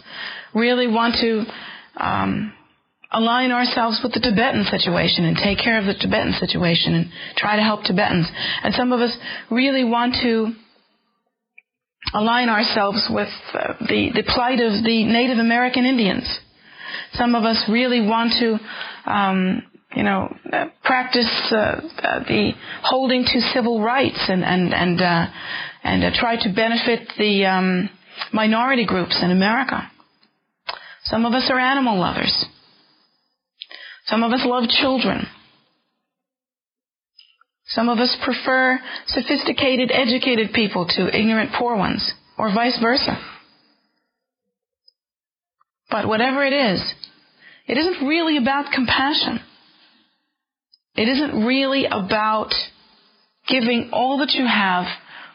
really 0.54 0.86
want 0.86 1.14
to 1.16 1.44
um, 1.96 2.52
align 3.10 3.52
ourselves 3.52 4.00
with 4.02 4.12
the 4.12 4.20
Tibetan 4.20 4.64
situation 4.64 5.24
and 5.24 5.36
take 5.36 5.58
care 5.58 5.78
of 5.78 5.86
the 5.86 5.94
Tibetan 5.94 6.34
situation 6.34 6.94
and 6.94 7.10
try 7.36 7.56
to 7.56 7.62
help 7.62 7.84
Tibetans. 7.84 8.26
And 8.62 8.74
some 8.74 8.92
of 8.92 9.00
us 9.00 9.16
really 9.50 9.84
want 9.84 10.14
to 10.22 10.52
align 12.14 12.48
ourselves 12.48 13.06
with 13.10 13.28
uh, 13.54 13.74
the, 13.80 14.10
the 14.14 14.22
plight 14.26 14.60
of 14.60 14.84
the 14.84 15.04
Native 15.04 15.38
American 15.38 15.84
Indians. 15.84 16.40
Some 17.12 17.34
of 17.34 17.44
us 17.44 17.64
really 17.68 18.00
want 18.00 18.32
to, 18.40 19.10
um, 19.10 19.62
you 19.94 20.02
know, 20.02 20.34
uh, 20.52 20.66
practice 20.84 21.30
uh, 21.52 21.56
uh, 21.56 22.18
the 22.20 22.52
holding 22.82 23.24
to 23.24 23.40
civil 23.52 23.82
rights 23.82 24.26
and 24.28 24.44
and 24.44 24.74
and 24.74 25.00
uh, 25.00 25.26
and 25.82 26.04
uh, 26.04 26.10
try 26.14 26.36
to 26.36 26.52
benefit 26.54 27.08
the 27.18 27.46
um, 27.46 27.88
minority 28.32 28.84
groups 28.84 29.18
in 29.22 29.30
America. 29.30 29.90
Some 31.04 31.24
of 31.24 31.32
us 31.32 31.48
are 31.50 31.58
animal 31.58 31.98
lovers. 31.98 32.44
Some 34.06 34.22
of 34.22 34.32
us 34.32 34.40
love 34.44 34.68
children. 34.68 35.26
Some 37.68 37.88
of 37.88 37.98
us 37.98 38.16
prefer 38.24 38.80
sophisticated, 39.06 39.90
educated 39.92 40.52
people 40.54 40.86
to 40.86 41.14
ignorant, 41.14 41.50
poor 41.58 41.76
ones, 41.76 42.12
or 42.38 42.52
vice 42.52 42.78
versa. 42.80 43.18
But 45.90 46.08
whatever 46.08 46.44
it 46.44 46.52
is, 46.52 46.94
it 47.66 47.76
isn't 47.76 48.06
really 48.06 48.38
about 48.38 48.72
compassion. 48.72 49.40
It 50.96 51.08
isn't 51.08 51.46
really 51.46 51.86
about 51.86 52.52
giving 53.46 53.90
all 53.92 54.18
that 54.18 54.32
you 54.32 54.46
have 54.46 54.86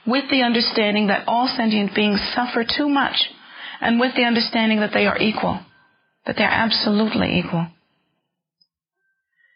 with 0.06 0.26
the 0.30 0.42
understanding 0.42 1.08
that 1.08 1.28
all 1.28 1.48
sentient 1.56 1.96
beings 1.96 2.20
suffer 2.36 2.64
too 2.64 2.90
much 2.90 3.30
and 3.80 4.00
with 4.00 4.16
the 4.16 4.24
understanding 4.24 4.80
that 4.80 4.92
they 4.94 5.06
are 5.06 5.18
equal, 5.18 5.60
that 6.26 6.36
they're 6.38 6.48
absolutely 6.48 7.40
equal. 7.40 7.68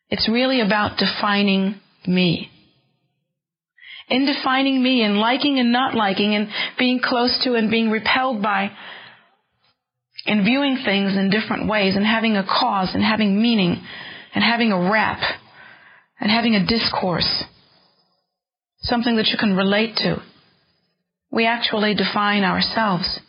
It's 0.10 0.30
really 0.30 0.62
about 0.62 0.98
defining 0.98 1.76
me. 2.06 2.50
In 4.10 4.26
defining 4.26 4.82
me 4.82 5.04
and 5.04 5.18
liking 5.18 5.60
and 5.60 5.72
not 5.72 5.94
liking 5.94 6.34
and 6.34 6.50
being 6.80 7.00
close 7.04 7.38
to 7.44 7.56
and 7.56 7.70
being 7.70 7.90
repelled 7.90 8.42
by 8.42 8.72
and 10.26 10.44
viewing 10.44 10.78
things 10.84 11.16
in 11.18 11.30
different 11.30 11.68
ways 11.70 11.96
and 11.96 12.06
having 12.06 12.36
a 12.38 12.44
cause 12.44 12.92
and 12.94 13.04
having 13.04 13.42
meaning 13.42 13.82
and 14.34 14.44
having 14.44 14.72
a 14.72 14.90
rap 14.90 15.20
and 16.20 16.32
having 16.32 16.56
a 16.56 16.66
discourse. 16.66 17.44
Something 18.82 19.18
that 19.18 19.28
you 19.28 19.38
can 19.38 19.56
relate 19.56 19.96
to. 19.98 20.22
We 21.32 21.46
actually 21.46 21.94
define 21.96 22.44
ourselves 22.44 23.20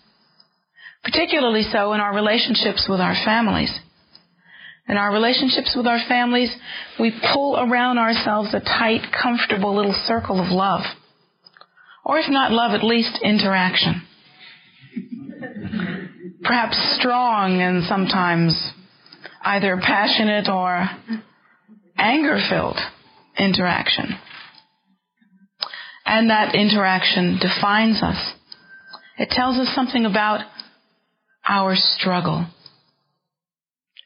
particularly 1.03 1.63
so 1.63 1.93
in 1.93 2.01
our 2.01 2.15
relationships 2.15 2.87
with 2.89 3.01
our 3.01 3.15
families. 3.25 3.73
In 4.89 4.97
our 4.97 5.13
relationships 5.13 5.75
with 5.77 5.87
our 5.87 6.01
families, 6.09 6.55
we 6.99 7.13
pull 7.33 7.59
around 7.59 7.99
ourselves 7.99 8.55
a 8.55 8.61
tight, 8.61 9.03
comfortable 9.23 9.77
little 9.77 9.95
circle 10.07 10.41
of 10.41 10.51
love. 10.51 10.81
Or 12.05 12.19
if 12.19 12.31
not 12.31 12.53
love, 12.53 12.73
at 12.73 12.83
least 12.83 13.21
interaction. 13.23 14.03
Perhaps 16.43 16.97
strong 16.99 17.61
and 17.61 17.85
sometimes 17.85 18.73
either 19.43 19.77
passionate 19.77 20.49
or 20.49 20.89
anger 21.99 22.39
filled 22.49 22.79
interaction. 23.39 24.17
And 26.07 26.31
that 26.31 26.55
interaction 26.55 27.39
defines 27.39 28.03
us. 28.03 28.33
It 29.19 29.29
tells 29.31 29.59
us 29.59 29.75
something 29.75 30.07
about 30.07 30.41
our 31.47 31.75
struggle. 31.77 32.47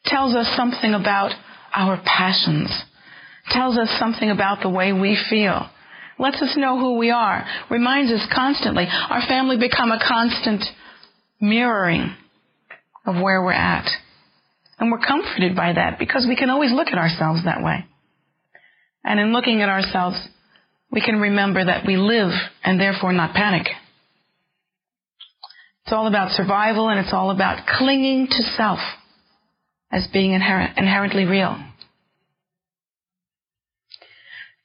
Tells 0.05 0.35
us 0.35 0.53
something 0.57 0.95
about 0.95 1.33
our 1.75 2.01
passions. 2.05 2.71
Tells 3.51 3.79
us 3.79 3.89
something 3.99 4.31
about 4.31 4.63
the 4.63 4.69
way 4.69 4.93
we 4.93 5.19
feel. 5.31 5.69
Lets 6.19 6.41
us 6.43 6.57
know 6.57 6.79
who 6.79 6.99
we 6.99 7.11
are. 7.11 7.45
Reminds 7.71 8.13
us 8.13 8.27
constantly. 8.35 8.87
Our 8.87 9.23
family 9.27 9.57
become 9.59 9.91
a 9.91 10.01
constant 10.07 10.65
mirroring 11.41 12.15
of 13.07 13.17
where 13.17 13.43
we're 13.43 13.53
at. 13.53 13.89
And 14.79 14.91
we're 14.91 14.99
comforted 14.99 15.57
by 15.57 15.73
that 15.73 15.99
because 15.99 16.27
we 16.29 16.37
can 16.37 16.51
always 16.51 16.73
look 16.73 16.89
at 16.89 16.99
ourselves 16.99 17.45
that 17.45 17.63
way. 17.63 17.85
And 19.05 19.19
in 19.19 19.33
looking 19.33 19.63
at 19.63 19.69
ourselves, 19.69 20.17
we 20.91 21.01
can 21.01 21.21
remember 21.21 21.65
that 21.65 21.87
we 21.87 21.97
live 21.97 22.31
and 22.63 22.79
therefore 22.79 23.13
not 23.13 23.35
panic. 23.35 23.67
It's 25.85 25.93
all 25.93 26.07
about 26.07 26.33
survival 26.33 26.89
and 26.89 27.01
it's 27.01 27.13
all 27.13 27.31
about 27.31 27.67
clinging 27.67 28.29
to 28.29 28.43
self 28.57 28.79
as 29.93 30.09
being 30.13 30.33
inherent, 30.33 30.79
inherently 30.79 31.25
real. 31.25 31.63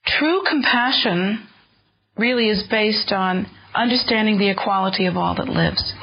True 0.06 0.42
compassion 0.50 1.46
really 2.18 2.50
is 2.50 2.64
based 2.72 3.12
on 3.12 3.46
understanding 3.76 4.40
the 4.40 4.50
equality 4.50 5.06
of 5.06 5.18
all 5.18 5.36
that 5.36 5.50
lives. 5.50 5.94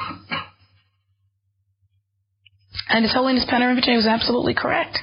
And 2.87 3.03
His 3.03 3.13
Holiness 3.13 3.45
Pen 3.49 3.61
was 3.95 4.07
absolutely 4.07 4.53
correct. 4.53 4.99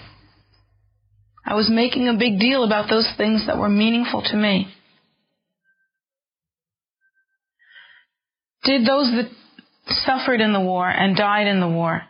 I 1.44 1.54
was 1.54 1.68
making 1.68 2.08
a 2.08 2.16
big 2.16 2.38
deal 2.38 2.62
about 2.62 2.88
those 2.88 3.12
things 3.16 3.46
that 3.46 3.58
were 3.58 3.68
meaningful 3.68 4.22
to 4.22 4.36
me. 4.36 4.68
Did 8.62 8.86
those 8.86 9.10
that 9.10 9.28
suffered 10.06 10.40
in 10.40 10.52
the 10.52 10.60
war 10.60 10.88
and 10.88 11.16
died 11.16 11.48
in 11.48 11.60
the 11.60 11.68
war 11.68 12.02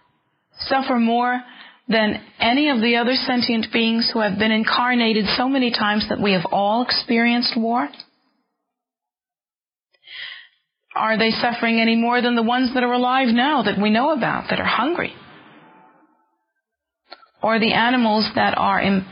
suffer 0.58 0.98
more 0.98 1.40
than 1.88 2.22
any 2.38 2.68
of 2.70 2.80
the 2.80 2.96
other 2.96 3.14
sentient 3.14 3.66
beings 3.72 4.10
who 4.12 4.20
have 4.20 4.38
been 4.38 4.52
incarnated 4.52 5.26
so 5.36 5.48
many 5.48 5.70
times 5.70 6.06
that 6.08 6.20
we 6.20 6.32
have 6.32 6.46
all 6.50 6.82
experienced 6.82 7.54
war? 7.56 7.88
Are 10.94 11.18
they 11.18 11.30
suffering 11.30 11.80
any 11.80 11.96
more 11.96 12.20
than 12.20 12.36
the 12.36 12.42
ones 12.42 12.74
that 12.74 12.82
are 12.82 12.92
alive 12.92 13.28
now 13.28 13.62
that 13.62 13.80
we 13.80 13.90
know 13.90 14.12
about, 14.12 14.50
that 14.50 14.60
are 14.60 14.66
hungry? 14.66 15.14
Or 17.42 17.58
the 17.58 17.72
animals 17.72 18.30
that 18.34 18.56
are 18.56 18.80
Im- 18.80 19.06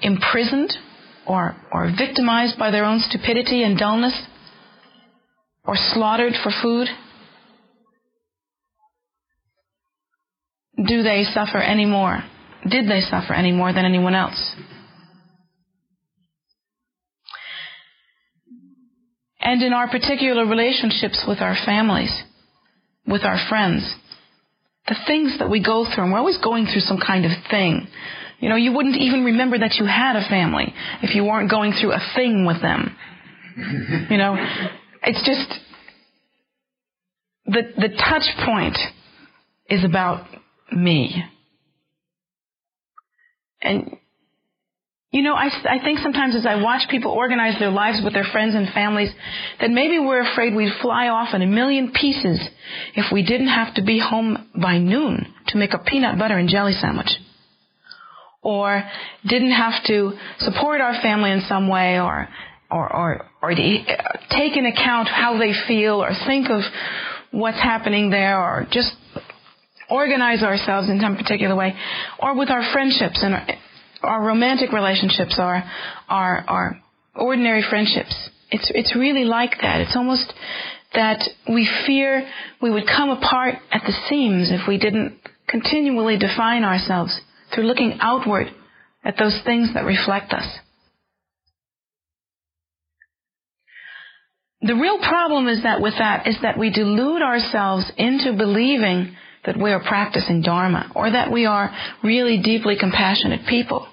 imprisoned 0.00 0.72
or, 1.26 1.56
or 1.72 1.92
victimized 1.98 2.58
by 2.58 2.70
their 2.70 2.84
own 2.84 3.00
stupidity 3.00 3.62
and 3.64 3.76
dullness? 3.76 4.26
Or 5.64 5.74
slaughtered 5.76 6.34
for 6.42 6.52
food? 6.62 6.88
Do 10.76 11.02
they 11.02 11.24
suffer 11.32 11.58
any 11.58 11.86
more? 11.86 12.22
Did 12.68 12.88
they 12.88 13.00
suffer 13.00 13.32
any 13.32 13.52
more 13.52 13.72
than 13.72 13.84
anyone 13.84 14.14
else? 14.14 14.54
And 19.40 19.62
in 19.62 19.72
our 19.72 19.88
particular 19.88 20.44
relationships 20.44 21.24
with 21.26 21.40
our 21.40 21.56
families, 21.64 22.12
with 23.06 23.22
our 23.22 23.38
friends, 23.48 23.94
the 24.88 24.96
things 25.06 25.38
that 25.38 25.48
we 25.48 25.62
go 25.62 25.84
through, 25.84 26.04
and 26.04 26.12
we're 26.12 26.18
always 26.18 26.38
going 26.38 26.66
through 26.66 26.80
some 26.80 26.98
kind 27.04 27.24
of 27.24 27.30
thing. 27.50 27.86
You 28.40 28.48
know, 28.48 28.56
you 28.56 28.72
wouldn't 28.72 28.96
even 28.96 29.24
remember 29.24 29.58
that 29.58 29.74
you 29.74 29.86
had 29.86 30.16
a 30.16 30.28
family 30.28 30.74
if 31.02 31.14
you 31.14 31.24
weren't 31.24 31.50
going 31.50 31.72
through 31.72 31.92
a 31.92 32.00
thing 32.14 32.44
with 32.44 32.60
them. 32.60 32.96
you 34.10 34.18
know, 34.18 34.36
it's 35.02 35.24
just 35.24 35.60
the 37.46 37.62
the 37.76 37.88
touch 37.88 38.26
point 38.44 38.76
is 39.70 39.84
about 39.84 40.26
me. 40.72 41.24
And, 43.62 43.96
you 45.10 45.22
know, 45.22 45.34
I, 45.34 45.46
I 45.46 45.78
think 45.82 46.00
sometimes 46.00 46.36
as 46.36 46.46
I 46.46 46.62
watch 46.62 46.88
people 46.90 47.10
organize 47.10 47.58
their 47.58 47.70
lives 47.70 48.00
with 48.04 48.12
their 48.12 48.26
friends 48.32 48.54
and 48.54 48.72
families, 48.72 49.10
that 49.60 49.70
maybe 49.70 49.98
we're 49.98 50.30
afraid 50.30 50.54
we'd 50.54 50.72
fly 50.82 51.08
off 51.08 51.34
in 51.34 51.42
a 51.42 51.46
million 51.46 51.92
pieces 51.92 52.40
if 52.94 53.12
we 53.12 53.22
didn't 53.22 53.48
have 53.48 53.74
to 53.74 53.82
be 53.82 53.98
home 53.98 54.48
by 54.60 54.78
noon 54.78 55.32
to 55.48 55.58
make 55.58 55.72
a 55.72 55.78
peanut 55.78 56.18
butter 56.18 56.36
and 56.36 56.48
jelly 56.48 56.72
sandwich. 56.72 57.10
Or 58.42 58.84
didn't 59.26 59.52
have 59.52 59.82
to 59.86 60.12
support 60.38 60.80
our 60.80 61.00
family 61.02 61.32
in 61.32 61.42
some 61.48 61.68
way 61.68 61.98
or 61.98 62.28
or, 62.70 62.92
or, 62.92 63.26
or 63.42 63.54
take 63.54 64.56
in 64.56 64.66
account 64.66 65.08
how 65.08 65.38
they 65.38 65.52
feel 65.68 66.02
or 66.02 66.10
think 66.26 66.48
of 66.50 66.62
what's 67.30 67.58
happening 67.58 68.10
there 68.10 68.40
or 68.40 68.66
just 68.70 68.92
organize 69.90 70.42
ourselves 70.42 70.88
in 70.88 71.00
some 71.00 71.16
particular 71.16 71.54
way 71.54 71.74
or 72.18 72.36
with 72.36 72.50
our 72.50 72.62
friendships 72.72 73.22
and 73.22 73.34
our, 73.34 73.46
our 74.02 74.24
romantic 74.24 74.72
relationships 74.72 75.36
or 75.38 75.62
our, 76.08 76.44
our 76.48 76.80
ordinary 77.14 77.62
friendships. 77.68 78.14
It's, 78.50 78.70
it's 78.74 78.94
really 78.94 79.24
like 79.24 79.52
that. 79.62 79.80
It's 79.80 79.96
almost 79.96 80.32
that 80.94 81.22
we 81.48 81.68
fear 81.86 82.28
we 82.62 82.70
would 82.70 82.86
come 82.86 83.10
apart 83.10 83.56
at 83.70 83.82
the 83.86 83.92
seams 84.08 84.50
if 84.50 84.66
we 84.68 84.78
didn't 84.78 85.18
continually 85.48 86.18
define 86.18 86.64
ourselves 86.64 87.20
through 87.54 87.64
looking 87.64 87.98
outward 88.00 88.48
at 89.04 89.16
those 89.18 89.40
things 89.44 89.72
that 89.74 89.84
reflect 89.84 90.32
us. 90.32 90.46
The 94.62 94.74
real 94.74 94.98
problem 94.98 95.46
is 95.48 95.62
that 95.62 95.80
with 95.80 95.94
that 95.98 96.26
is 96.26 96.36
that 96.42 96.58
we 96.58 96.70
delude 96.70 97.22
ourselves 97.22 97.90
into 97.96 98.32
believing 98.32 99.14
that 99.46 99.56
we 99.56 99.70
are 99.70 99.80
practicing 99.80 100.42
Dharma 100.42 100.90
or 100.94 101.10
that 101.10 101.32
we 101.32 101.46
are 101.46 101.70
really 102.02 102.40
deeply 102.42 102.76
compassionate 102.78 103.46
people. 103.48 103.86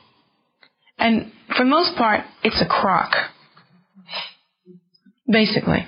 And 0.97 1.31
for 1.55 1.63
most 1.65 1.95
part, 1.95 2.21
it's 2.43 2.61
a 2.61 2.65
crock. 2.65 3.11
Basically. 5.27 5.87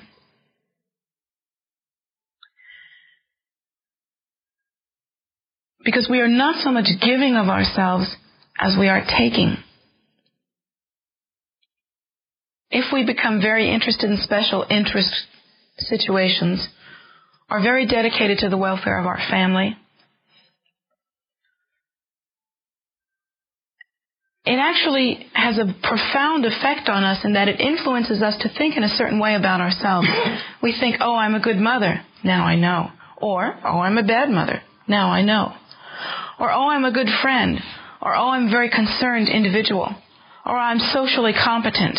Because 5.84 6.08
we 6.10 6.20
are 6.20 6.28
not 6.28 6.64
so 6.64 6.72
much 6.72 6.88
giving 7.02 7.36
of 7.36 7.48
ourselves 7.48 8.16
as 8.60 8.76
we 8.80 8.88
are 8.88 9.04
taking. 9.06 9.58
If 12.72 12.92
we 12.92 13.06
become 13.06 13.40
very 13.40 13.74
interested 13.74 14.10
in 14.10 14.18
special 14.18 14.66
interest 14.70 15.14
situations, 15.78 16.68
are 17.50 17.62
very 17.62 17.86
dedicated 17.86 18.40
to 18.40 18.50
the 18.50 18.58
welfare 18.58 19.00
of 19.00 19.06
our 19.06 19.20
family, 19.30 19.78
it 24.46 24.60
actually 24.60 25.26
has 25.34 25.58
a 25.58 25.66
profound 25.82 26.46
effect 26.46 26.88
on 26.88 27.04
us 27.04 27.26
in 27.26 27.34
that 27.34 27.48
it 27.48 27.60
influences 27.60 28.22
us 28.22 28.36
to 28.42 28.50
think 28.58 28.78
in 28.78 28.84
a 28.84 28.90
certain 28.90 29.20
way 29.20 29.36
about 29.36 29.60
ourselves. 29.60 30.08
we 30.64 30.76
think, 30.80 30.98
oh, 31.02 31.16
I'm 31.16 31.34
a 31.34 31.40
good 31.40 31.58
mother. 31.58 32.02
Now 32.24 32.46
I 32.46 32.56
know. 32.56 32.92
Or, 33.18 33.58
oh, 33.64 33.80
I'm 33.80 33.98
a 33.98 34.04
bad 34.04 34.30
mother. 34.30 34.62
Now 34.88 35.10
I 35.10 35.24
know. 35.24 35.54
Or, 36.40 36.52
oh, 36.52 36.70
I'm 36.70 36.86
a 36.86 36.92
good 36.92 37.08
friend. 37.22 37.60
Or, 38.02 38.16
oh, 38.16 38.30
I'm 38.30 38.48
a 38.48 38.52
very 38.52 38.70
concerned 38.70 39.30
individual. 39.30 39.96
Or, 40.46 40.56
I'm 40.56 40.80
socially 40.80 41.34
competent. 41.34 41.98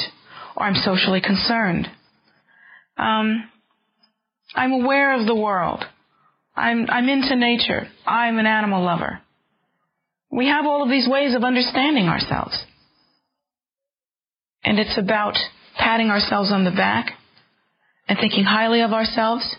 Or, 0.57 0.67
I'm 0.67 0.75
socially 0.75 1.21
concerned. 1.21 1.89
Um, 2.97 3.51
I'm 4.55 4.73
aware 4.73 5.19
of 5.19 5.27
the 5.27 5.35
world. 5.35 5.85
I'm, 6.55 6.89
I'm 6.89 7.09
into 7.09 7.37
nature. 7.37 7.89
I'm 8.07 8.39
an 8.39 8.47
animal 8.47 8.83
lover. 8.83 9.21
We 10.31 10.47
have 10.49 10.67
all 10.67 10.83
of 10.83 10.89
these 10.89 11.09
ways 11.09 11.35
of 11.35 11.45
understanding 11.45 12.07
ourselves. 12.07 12.57
And 14.65 14.79
it's 14.79 14.99
about 14.99 15.37
patting 15.79 16.11
ourselves 16.11 16.51
on 16.53 16.65
the 16.65 16.71
back 16.71 17.13
and 18.09 18.19
thinking 18.19 18.45
highly 18.45 18.81
of 18.81 18.93
ourselves 18.93 19.57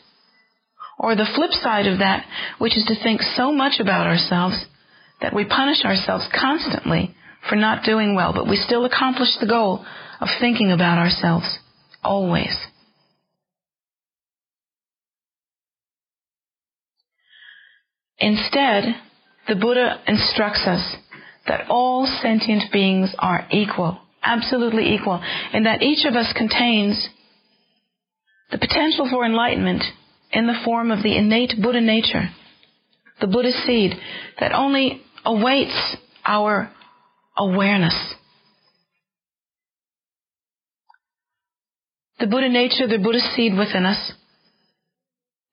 or 1.00 1.16
the 1.16 1.28
flip 1.36 1.52
side 1.52 1.86
of 1.86 2.00
that, 2.00 2.26
which 2.58 2.76
is 2.76 2.84
to 2.86 3.04
think 3.04 3.22
so 3.22 3.52
much 3.52 3.80
about 3.80 4.08
ourselves 4.08 4.66
that 5.22 5.34
we 5.34 5.46
punish 5.46 5.86
ourselves 5.86 6.28
constantly 6.40 7.16
for 7.48 7.56
not 7.56 7.86
doing 7.86 8.16
well, 8.16 8.34
but 8.34 8.50
we 8.50 8.56
still 8.56 8.86
accomplish 8.86 9.30
the 9.40 9.48
goal 9.48 9.86
of 10.20 10.28
thinking 10.40 10.72
about 10.72 10.98
ourselves 10.98 11.60
always. 12.04 12.56
Instead, 18.20 18.96
the 19.48 19.56
Buddha 19.56 20.02
instructs 20.08 20.62
us 20.66 20.96
that 21.48 21.70
all 21.70 22.06
sentient 22.22 22.72
beings 22.72 23.16
are 23.20 23.48
equal, 23.52 24.00
absolutely 24.24 24.94
equal, 24.94 25.22
and 25.54 25.66
that 25.66 25.82
each 25.82 26.06
of 26.06 26.16
us 26.16 26.34
contains 26.36 27.10
the 28.52 28.58
potential 28.58 29.08
for 29.10 29.26
enlightenment 29.26 29.84
in 30.32 30.48
the 30.48 30.60
form 30.66 30.92
of 30.92 31.04
the 31.04 31.16
innate 31.16 31.54
Buddha 31.62 31.82
nature, 31.82 32.30
the 33.22 33.28
Buddha 33.28 33.52
seed 33.66 33.94
that 34.40 34.52
only 34.52 35.02
awaits 35.26 35.96
our 36.26 36.72
awareness. 37.38 37.96
The 42.20 42.28
Buddha 42.28 42.50
nature, 42.50 42.88
the 42.88 42.98
Buddha 42.98 43.20
seed 43.36 43.56
within 43.56 43.86
us, 43.86 44.12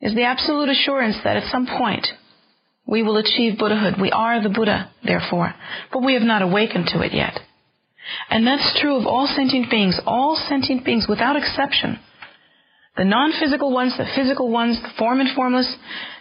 is 0.01 0.15
the 0.15 0.25
absolute 0.25 0.71
assurance 0.71 1.17
that 1.25 1.37
at 1.37 1.51
some 1.51 1.67
point 1.67 2.07
we 2.87 3.03
will 3.03 3.17
achieve 3.17 3.59
Buddhahood. 3.59 4.01
We 4.01 4.11
are 4.11 4.43
the 4.43 4.51
Buddha, 4.51 4.91
therefore, 5.03 5.55
but 5.93 6.05
we 6.05 6.15
have 6.15 6.23
not 6.23 6.43
awakened 6.43 6.87
to 6.89 7.01
it 7.01 7.13
yet. 7.15 7.39
And 8.29 8.47
that's 8.47 8.79
true 8.81 8.97
of 8.97 9.07
all 9.07 9.27
sentient 9.27 9.71
beings, 9.71 9.99
all 10.07 10.37
sentient 10.49 10.85
beings 10.85 11.07
without 11.09 11.37
exception 11.37 11.99
the 12.97 13.05
non-physical 13.05 13.73
ones, 13.73 13.95
the 13.99 14.07
physical 14.15 14.51
ones, 14.51 14.81
the 14.81 14.91
form 14.99 15.21
and 15.21 15.35
formless, 15.35 15.77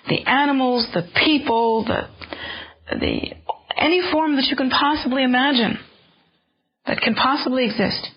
the 0.09 0.25
animals, 0.25 0.87
the 0.93 1.07
people, 1.23 1.85
the, 1.85 2.07
the, 2.97 3.33
any 3.77 4.01
form 4.11 4.35
that 4.37 4.45
you 4.45 4.55
can 4.55 4.69
possibly 4.69 5.23
imagine 5.23 5.77
that 6.87 6.99
can 6.99 7.13
possibly 7.13 7.65
exist 7.65 8.09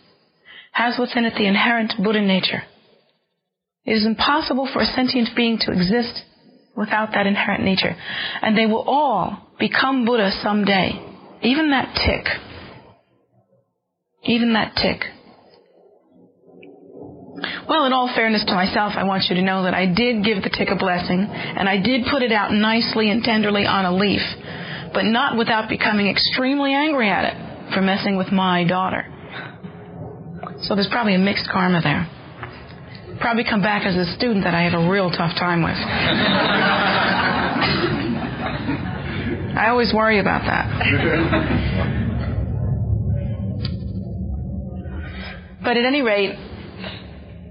has 0.73 0.99
within 0.99 1.25
it 1.25 1.35
the 1.37 1.47
inherent 1.47 1.93
Buddha 2.03 2.21
nature. 2.21 2.63
It 3.85 3.93
is 3.93 4.07
impossible 4.07 4.69
for 4.73 4.81
a 4.81 4.87
sentient 4.87 5.29
being 5.37 5.59
to 5.61 5.73
exist 5.73 6.23
without 6.77 7.13
that 7.13 7.27
inherent 7.27 7.65
nature. 7.65 7.95
And 8.43 8.57
they 8.57 8.67
will 8.67 8.85
all 8.87 9.49
become 9.59 10.05
Buddha 10.05 10.31
someday. 10.43 10.93
Even 11.43 11.71
that 11.71 11.95
tick. 11.95 12.27
Even 14.25 14.55
that 14.55 14.75
tick. 14.77 15.03
Well, 17.69 17.85
in 17.85 17.93
all 17.93 18.11
fairness 18.15 18.45
to 18.47 18.55
myself, 18.55 18.93
I 18.97 19.05
want 19.05 19.25
you 19.29 19.37
to 19.37 19.43
know 19.43 19.65
that 19.65 19.75
I 19.75 19.87
did 19.87 20.25
give 20.25 20.43
the 20.43 20.51
tick 20.51 20.69
a 20.71 20.77
blessing, 20.77 21.21
and 21.21 21.69
I 21.69 21.77
did 21.81 22.07
put 22.11 22.23
it 22.23 22.33
out 22.33 22.53
nicely 22.53 23.11
and 23.11 23.23
tenderly 23.23 23.67
on 23.67 23.85
a 23.85 23.95
leaf, 23.95 24.23
but 24.95 25.05
not 25.05 25.37
without 25.37 25.69
becoming 25.69 26.09
extremely 26.09 26.73
angry 26.73 27.11
at 27.11 27.25
it 27.25 27.75
for 27.75 27.83
messing 27.83 28.17
with 28.17 28.33
my 28.33 28.65
daughter. 28.65 29.05
So 30.63 30.75
there's 30.75 30.89
probably 30.91 31.15
a 31.15 31.19
mixed 31.19 31.49
karma 31.53 31.83
there. 31.83 32.09
Probably 33.21 33.45
come 33.45 33.63
back 33.63 33.87
as 33.87 33.97
a 33.97 34.05
student 34.17 34.45
that 34.45 34.55
I 34.55 34.63
had 34.63 34.75
a 34.75 34.89
real 34.91 35.11
tough 35.11 35.35
time 35.39 35.63
with. 35.63 35.73
I 39.57 39.69
always 39.69 39.93
worry 39.95 40.19
about 40.21 40.43
that. 40.45 40.69
But 45.65 45.77
at 45.79 45.85
any 45.85 46.03
rate, 46.03 46.37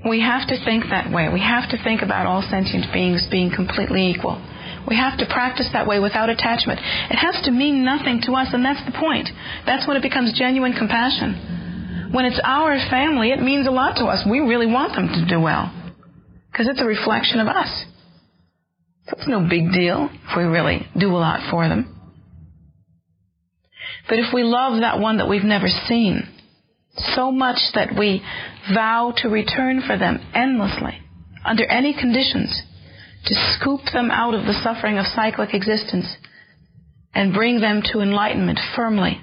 we 0.08 0.21
have 0.21 0.47
to 0.47 0.63
think 0.63 0.86
that 0.91 1.12
way. 1.12 1.30
We 1.34 1.41
have 1.41 1.67
to 1.71 1.84
think 1.84 2.04
about 2.04 2.28
all 2.28 2.43
sentient 2.43 2.93
beings 2.93 3.28
being 3.32 3.49
completely 3.49 4.12
equal. 4.12 4.39
We 4.88 4.95
have 4.95 5.17
to 5.17 5.25
practice 5.25 5.67
that 5.73 5.88
way 5.88 5.99
without 5.99 6.30
attachment. 6.30 6.80
It 7.10 7.17
has 7.17 7.41
to 7.45 7.51
mean 7.51 7.84
nothing 7.84 8.21
to 8.30 8.34
us, 8.34 8.54
and 8.54 8.63
that's 8.63 8.86
the 8.86 8.93
point. 8.93 9.30
That's 9.65 9.88
when 9.88 9.97
it 9.97 10.04
becomes 10.04 10.38
genuine 10.38 10.73
compassion. 10.73 11.64
When 12.15 12.23
it's 12.23 12.39
our 12.45 12.78
family, 12.89 13.32
it 13.32 13.41
means 13.41 13.67
a 13.67 13.71
lot 13.71 13.97
to 13.97 14.06
us. 14.06 14.25
We 14.25 14.39
really 14.39 14.67
want 14.67 14.95
them 14.95 15.10
to 15.10 15.25
do 15.28 15.38
well. 15.41 15.69
Because 16.49 16.69
it's 16.69 16.80
a 16.80 16.86
reflection 16.86 17.41
of 17.41 17.47
us. 17.49 17.84
So 19.06 19.17
it's 19.17 19.28
no 19.28 19.45
big 19.49 19.73
deal 19.73 20.10
if 20.10 20.38
we 20.38 20.43
really 20.43 20.88
do 20.97 21.10
a 21.10 21.19
lot 21.19 21.51
for 21.51 21.67
them. 21.67 21.93
But 24.08 24.19
if 24.19 24.34
we 24.34 24.43
love 24.43 24.80
that 24.80 24.99
one 24.99 25.17
that 25.17 25.28
we've 25.28 25.43
never 25.43 25.67
seen, 25.67 26.23
so 27.15 27.34
much 27.34 27.60
that 27.73 27.89
we 27.99 28.21
vow 28.73 29.13
to 29.17 29.28
return 29.28 29.84
for 29.86 29.97
them 29.97 30.25
endlessly, 30.34 30.97
under 31.43 31.65
any 31.65 31.93
conditions, 31.99 32.62
to 33.25 33.36
scoop 33.60 33.82
them 33.91 34.10
out 34.10 34.34
of 34.34 34.45
the 34.45 34.58
suffering 34.63 34.97
of 34.97 35.06
cyclic 35.08 35.54
existence 35.54 36.15
and 37.13 37.34
bring 37.34 37.60
them 37.60 37.82
to 37.91 37.99
enlightenment 37.99 38.62
firmly. 38.73 39.19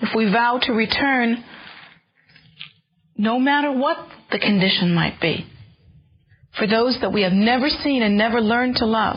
If 0.00 0.14
we 0.14 0.30
vow 0.30 0.58
to 0.62 0.72
return, 0.72 1.44
no 3.16 3.38
matter 3.38 3.70
what 3.72 3.98
the 4.30 4.38
condition 4.38 4.94
might 4.94 5.20
be, 5.20 5.46
for 6.58 6.66
those 6.66 6.98
that 7.00 7.12
we 7.12 7.22
have 7.22 7.32
never 7.32 7.68
seen 7.68 8.02
and 8.02 8.16
never 8.16 8.40
learned 8.40 8.76
to 8.76 8.86
love, 8.86 9.16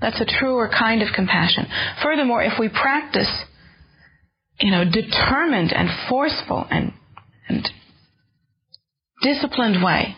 that's 0.00 0.20
a 0.20 0.24
truer 0.24 0.68
kind 0.68 1.02
of 1.02 1.08
compassion. 1.14 1.66
Furthermore, 2.02 2.42
if 2.42 2.58
we 2.58 2.68
practice 2.68 3.28
you 4.60 4.70
know, 4.70 4.84
determined 4.84 5.72
and 5.72 5.88
forceful 6.08 6.66
and, 6.70 6.92
and 7.48 7.68
disciplined 9.22 9.82
way 9.82 10.16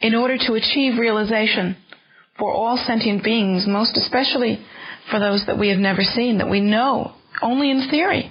in 0.00 0.14
order 0.14 0.36
to 0.36 0.54
achieve 0.54 0.98
realization 0.98 1.76
for 2.38 2.52
all 2.52 2.76
sentient 2.76 3.22
beings, 3.22 3.64
most 3.66 3.96
especially 3.96 4.58
for 5.10 5.20
those 5.20 5.44
that 5.46 5.58
we 5.58 5.68
have 5.68 5.78
never 5.78 6.02
seen, 6.02 6.38
that 6.38 6.50
we 6.50 6.60
know 6.60 7.12
only 7.42 7.70
in 7.70 7.88
theory. 7.90 8.30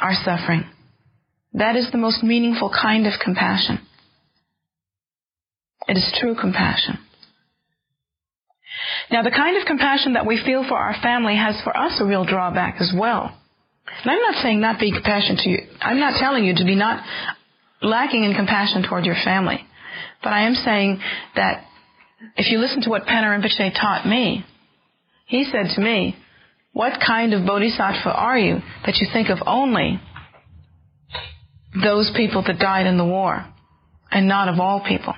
our 0.00 0.14
suffering. 0.24 0.64
That 1.52 1.76
is 1.76 1.90
the 1.90 1.98
most 1.98 2.22
meaningful 2.22 2.70
kind 2.70 3.06
of 3.06 3.14
compassion. 3.22 3.80
It 5.88 5.96
is 5.96 6.16
true 6.20 6.34
compassion. 6.40 6.98
Now, 9.10 9.22
the 9.22 9.30
kind 9.30 9.56
of 9.58 9.66
compassion 9.66 10.14
that 10.14 10.26
we 10.26 10.40
feel 10.44 10.64
for 10.66 10.78
our 10.78 10.94
family 11.02 11.36
has 11.36 11.60
for 11.64 11.76
us 11.76 12.00
a 12.00 12.04
real 12.06 12.24
drawback 12.24 12.76
as 12.80 12.92
well. 12.96 13.36
And 14.02 14.10
I'm 14.10 14.20
not 14.20 14.42
saying 14.42 14.60
not 14.60 14.78
be 14.78 14.92
compassionate 14.92 15.40
to 15.40 15.50
you. 15.50 15.58
I'm 15.80 15.98
not 15.98 16.20
telling 16.20 16.44
you 16.44 16.54
to 16.54 16.64
be 16.64 16.76
not 16.76 17.04
lacking 17.82 18.24
in 18.24 18.34
compassion 18.34 18.84
toward 18.88 19.04
your 19.04 19.16
family. 19.24 19.58
But 20.22 20.32
I 20.32 20.46
am 20.46 20.54
saying 20.54 21.00
that 21.34 21.64
if 22.36 22.50
you 22.50 22.58
listen 22.58 22.82
to 22.82 22.90
what 22.90 23.04
Penor 23.06 23.36
Rinpoche 23.36 23.72
taught 23.74 24.06
me, 24.06 24.44
he 25.30 25.44
said 25.44 25.76
to 25.76 25.80
me, 25.80 26.16
what 26.72 27.00
kind 27.04 27.32
of 27.32 27.46
bodhisattva 27.46 28.10
are 28.10 28.36
you 28.36 28.56
that 28.84 28.96
you 28.96 29.06
think 29.12 29.28
of 29.28 29.38
only 29.46 30.00
those 31.82 32.10
people 32.16 32.42
that 32.46 32.58
died 32.58 32.86
in 32.86 32.98
the 32.98 33.04
war 33.04 33.46
and 34.10 34.26
not 34.26 34.48
of 34.48 34.58
all 34.58 34.84
people? 34.86 35.14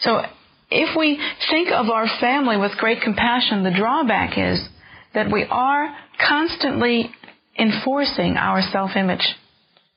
So 0.00 0.20
if 0.70 0.94
we 0.98 1.18
think 1.50 1.70
of 1.72 1.88
our 1.88 2.06
family 2.20 2.58
with 2.58 2.72
great 2.76 3.00
compassion, 3.02 3.64
the 3.64 3.74
drawback 3.74 4.36
is 4.36 4.68
that 5.14 5.32
we 5.32 5.46
are 5.50 5.96
constantly 6.28 7.10
enforcing 7.58 8.36
our 8.36 8.60
self-image, 8.70 9.26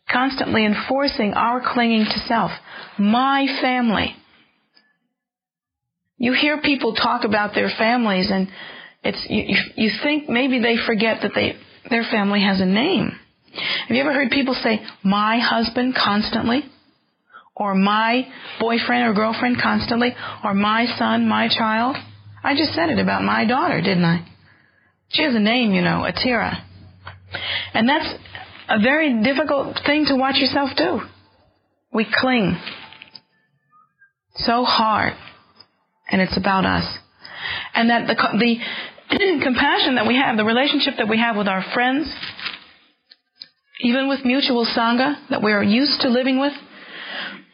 constantly 0.10 0.65
enforcing 0.65 1.34
our 1.34 1.62
clinging 1.74 2.06
to 2.06 2.20
self. 2.26 2.52
My 2.98 3.48
family. 3.62 4.15
You 6.18 6.34
hear 6.34 6.62
people 6.62 6.96
talk 6.96 7.24
about 7.24 7.54
their 7.54 7.70
families 7.78 8.30
and 8.32 8.48
it's, 9.04 9.26
you, 9.30 9.56
you 9.76 9.92
think 10.04 10.28
maybe 10.28 10.60
they 10.62 10.76
forget 10.86 11.20
that 11.22 11.32
they, 11.36 11.54
their 11.90 12.04
family 12.04 12.42
has 12.42 12.60
a 12.60 12.66
name. 12.66 13.12
Have 13.88 13.96
you 13.96 14.02
ever 14.02 14.14
heard 14.14 14.32
people 14.32 14.56
say, 14.62 14.82
my 15.04 15.40
husband 15.40 15.96
constantly? 15.96 16.64
Or 17.56 17.74
my 17.74 18.28
boyfriend 18.60 19.08
or 19.08 19.14
girlfriend 19.14 19.58
constantly? 19.62 20.16
Or 20.44 20.54
my 20.54 20.86
son, 20.98 21.28
my 21.28 21.48
child? 21.48 21.96
I 22.44 22.56
just 22.56 22.74
said 22.74 22.90
it 22.90 23.00
about 23.00 23.24
my 23.24 23.46
daughter, 23.46 23.82
didn't 23.82 24.06
I? 24.06 24.28
She 25.10 25.24
has 25.24 25.34
a 25.36 25.40
name, 25.40 25.72
you 25.72 25.82
know, 25.82 26.08
Atira. 26.08 26.62
And 27.74 27.88
that's 27.88 28.14
a 28.70 28.80
very 28.80 29.24
difficult 29.24 29.80
thing 29.86 30.06
to 30.08 30.16
watch 30.16 30.36
yourself 30.36 30.70
do. 30.76 31.02
We 31.92 32.06
cling 32.14 32.58
so 34.36 34.64
hard, 34.64 35.14
and 36.10 36.22
it's 36.22 36.38
about 36.38 36.65
us. 36.65 36.86
And 37.74 37.89
that 37.89 38.08
the, 38.08 38.15
the 38.15 38.60
compassion 39.43 39.96
that 39.96 40.08
we 40.08 40.15
have, 40.15 40.38
the 40.38 40.46
relationship 40.46 40.96
that 40.98 41.08
we 41.08 41.17
have 41.20 41.36
with 41.36 41.48
our 41.48 41.63
friends, 41.74 42.13
even 43.82 44.10
with 44.10 44.26
mutual 44.26 44.65
sangha 44.65 45.15
that 45.30 45.41
we're 45.41 45.63
used 45.63 46.02
to 46.02 46.10
living 46.10 46.39
with, 46.39 46.54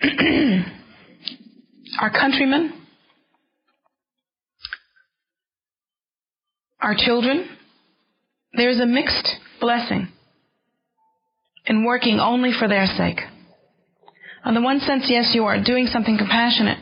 our 2.00 2.10
countrymen, 2.10 2.82
our 6.82 6.96
children, 6.98 7.50
there's 8.54 8.80
a 8.80 8.86
mixed 8.86 9.30
blessing 9.60 10.10
in 11.66 11.86
working 11.86 12.20
only 12.20 12.52
for 12.58 12.68
their 12.68 12.86
sake. 12.86 13.20
On 14.46 14.54
the 14.54 14.62
one 14.62 14.80
sense, 14.80 15.06
yes, 15.08 15.32
you 15.34 15.46
are 15.46 15.64
doing 15.64 15.88
something 15.88 16.18
compassionate, 16.18 16.78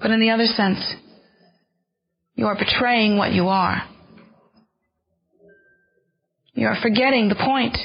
but 0.00 0.10
in 0.10 0.20
the 0.20 0.30
other 0.30 0.46
sense, 0.46 0.78
you 2.34 2.46
are 2.46 2.54
betraying 2.54 3.16
what 3.16 3.32
you 3.32 3.48
are. 3.48 3.82
You 6.54 6.66
are 6.68 6.76
forgetting 6.80 7.28
the 7.28 7.34
point. 7.34 7.76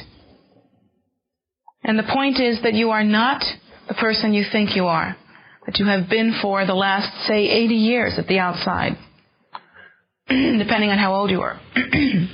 And 1.84 2.00
the 2.00 2.04
point 2.04 2.40
is 2.40 2.62
that 2.64 2.74
you 2.74 2.92
are 2.92 3.04
not 3.04 3.44
the 3.88 3.94
person 3.94 4.34
you 4.34 4.46
think 4.52 4.76
you 4.76 4.86
are, 4.86 5.18
that 5.66 5.80
you 5.80 5.86
have 5.86 6.10
been 6.10 6.40
for 6.42 6.66
the 6.66 6.74
last, 6.74 7.28
say, 7.28 7.48
80 7.50 7.76
years 7.76 8.14
at 8.18 8.28
the 8.28 8.40
outside, 8.40 8.98
depending 10.28 10.90
on 10.90 10.98
how 10.98 11.14
old 11.16 11.30
you 11.30 11.42
are. 11.42 11.60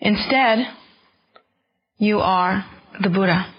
Instead, 0.00 0.68
you 1.98 2.20
are 2.20 2.64
the 3.02 3.08
Buddha. 3.08 3.55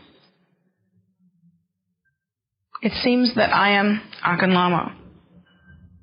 It 2.81 2.93
seems 3.03 3.33
that 3.35 3.53
I 3.53 3.71
am 3.71 4.01
Ahkon 4.25 4.49
Lhamo. 4.49 4.91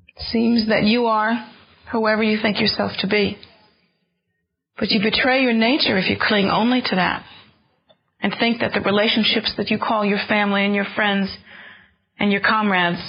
It 0.09 0.23
seems 0.31 0.67
that 0.67 0.83
you 0.83 1.05
are 1.05 1.33
whoever 1.91 2.23
you 2.23 2.37
think 2.41 2.59
yourself 2.59 2.91
to 2.99 3.07
be. 3.07 3.37
But 4.77 4.91
you 4.91 5.01
betray 5.01 5.41
your 5.41 5.53
nature 5.53 5.97
if 5.97 6.09
you 6.09 6.17
cling 6.19 6.49
only 6.49 6.81
to 6.81 6.95
that 6.95 7.25
and 8.21 8.33
think 8.39 8.59
that 8.59 8.73
the 8.73 8.81
relationships 8.81 9.53
that 9.57 9.69
you 9.69 9.77
call 9.77 10.03
your 10.03 10.19
family 10.27 10.65
and 10.65 10.75
your 10.75 10.87
friends 10.95 11.29
and 12.19 12.31
your 12.31 12.41
comrades, 12.41 13.01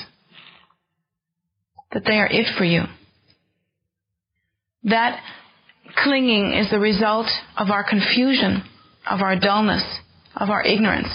that 1.93 2.05
they 2.05 2.19
are 2.19 2.29
it 2.31 2.47
for 2.57 2.65
you. 2.65 2.83
That 4.85 5.21
clinging 6.05 6.53
is 6.53 6.71
the 6.71 6.79
result 6.79 7.27
of 7.57 7.71
our 7.71 7.83
confusion, 7.89 8.63
of 9.09 9.21
our 9.23 9.39
dullness, 9.39 9.85
of 10.37 10.51
our 10.51 10.63
ignorance. 10.63 11.09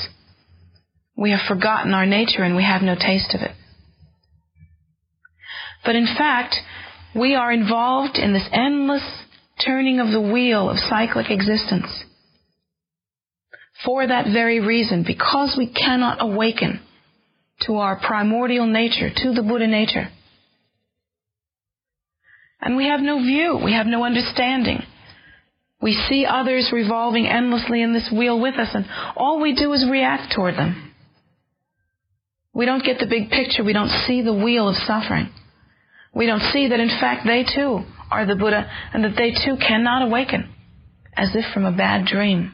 We 1.16 1.32
have 1.32 1.42
forgotten 1.48 1.94
our 1.94 2.06
nature 2.06 2.44
and 2.44 2.56
we 2.56 2.64
have 2.64 2.82
no 2.82 2.96
taste 2.96 3.34
of 3.36 3.42
it. 3.42 3.52
But 5.84 5.96
in 5.96 6.06
fact, 6.06 6.56
we 7.16 7.36
are 7.36 7.52
involved 7.52 8.18
in 8.18 8.34
this 8.34 8.48
endless 8.52 9.04
turning 9.66 10.00
of 10.00 10.12
the 10.12 10.22
wheel 10.22 10.70
of 10.70 10.78
cyclic 10.78 11.30
existence 11.30 12.06
for 13.86 14.06
that 14.06 14.26
very 14.32 14.60
reason, 14.60 15.04
because 15.06 15.56
we 15.58 15.68
cannot 15.68 16.18
awaken 16.22 16.80
to 17.62 17.78
our 17.78 18.00
primordial 18.00 18.68
nature, 18.68 19.10
to 19.10 19.34
the 19.34 19.42
Buddha 19.42 19.68
nature. 19.68 20.10
And 22.62 22.76
we 22.76 22.86
have 22.86 23.00
no 23.02 23.18
view, 23.18 23.60
we 23.64 23.74
have 23.74 23.88
no 23.88 24.04
understanding. 24.04 24.84
We 25.82 25.94
see 25.94 26.28
others 26.28 26.70
revolving 26.72 27.26
endlessly 27.26 27.82
in 27.82 27.94
this 27.94 28.12
wheel 28.16 28.40
with 28.40 28.56
us, 28.56 28.70
and 28.74 28.86
all 29.16 29.42
we 29.42 29.56
do 29.56 29.74
is 29.74 29.88
react 29.90 30.32
toward 30.36 30.56
them. 30.56 30.91
We 32.54 32.66
don't 32.66 32.84
get 32.84 33.00
the 33.00 33.08
big 33.08 33.30
picture, 33.30 33.64
we 33.64 33.74
don't 33.74 33.90
see 34.08 34.22
the 34.22 34.34
wheel 34.34 34.68
of 34.68 34.76
suffering. 34.76 35.30
We 36.14 36.26
don't 36.26 36.52
see 36.52 36.68
that 36.68 36.80
in 36.80 36.90
fact 36.90 37.26
they 37.26 37.44
too 37.44 37.84
are 38.10 38.26
the 38.26 38.36
Buddha 38.36 38.70
and 38.94 39.04
that 39.06 39.16
they 39.16 39.32
too 39.32 39.56
cannot 39.58 40.02
awaken 40.04 40.54
as 41.16 41.30
if 41.34 41.46
from 41.54 41.66
a 41.66 41.72
bad 41.72 42.06
dream. 42.06 42.54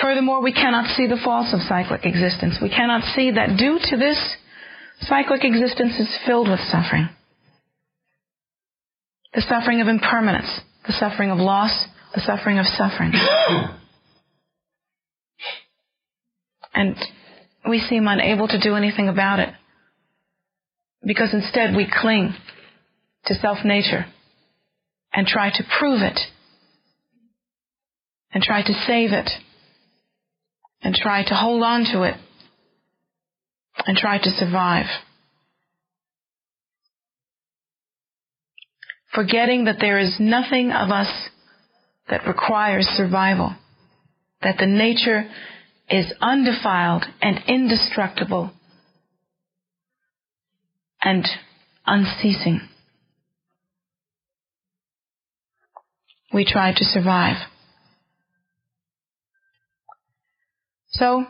Furthermore, 0.00 0.40
we 0.42 0.52
cannot 0.52 0.96
see 0.96 1.06
the 1.06 1.20
false 1.22 1.52
of 1.52 1.60
cyclic 1.68 2.06
existence. 2.06 2.58
We 2.62 2.70
cannot 2.70 3.02
see 3.14 3.32
that 3.32 3.56
due 3.58 3.78
to 3.82 3.96
this, 3.96 4.36
cyclic 5.00 5.44
existence 5.44 5.98
is 5.98 6.18
filled 6.24 6.48
with 6.48 6.60
suffering. 6.70 7.08
The 9.34 9.42
suffering 9.42 9.80
of 9.80 9.88
impermanence, 9.88 10.48
the 10.86 10.92
suffering 10.92 11.30
of 11.30 11.38
loss, 11.38 11.86
the 12.14 12.20
suffering 12.20 12.58
of 12.58 12.66
suffering. 12.66 13.12
and 16.78 16.94
we 17.68 17.80
seem 17.80 18.06
unable 18.06 18.46
to 18.46 18.60
do 18.60 18.76
anything 18.76 19.08
about 19.08 19.40
it 19.40 19.48
because 21.04 21.34
instead 21.34 21.74
we 21.74 21.90
cling 21.92 22.32
to 23.24 23.34
self 23.34 23.58
nature 23.64 24.06
and 25.12 25.26
try 25.26 25.50
to 25.50 25.64
prove 25.78 26.02
it 26.02 26.20
and 28.32 28.44
try 28.44 28.62
to 28.62 28.72
save 28.86 29.12
it 29.12 29.28
and 30.80 30.94
try 30.94 31.24
to 31.24 31.34
hold 31.34 31.64
on 31.64 31.84
to 31.92 32.04
it 32.04 32.14
and 33.84 33.96
try 33.96 34.18
to 34.18 34.30
survive. 34.30 34.86
Forgetting 39.12 39.64
that 39.64 39.78
there 39.80 39.98
is 39.98 40.14
nothing 40.20 40.70
of 40.70 40.90
us 40.90 41.28
that 42.08 42.24
requires 42.24 42.86
survival, 42.86 43.56
that 44.42 44.58
the 44.58 44.66
nature 44.66 45.28
is 45.90 46.12
undefiled 46.20 47.04
and 47.22 47.40
indestructible 47.46 48.52
and 51.02 51.26
unceasing. 51.86 52.60
We 56.32 56.44
try 56.44 56.72
to 56.72 56.84
survive. 56.84 57.36
So, 60.90 61.24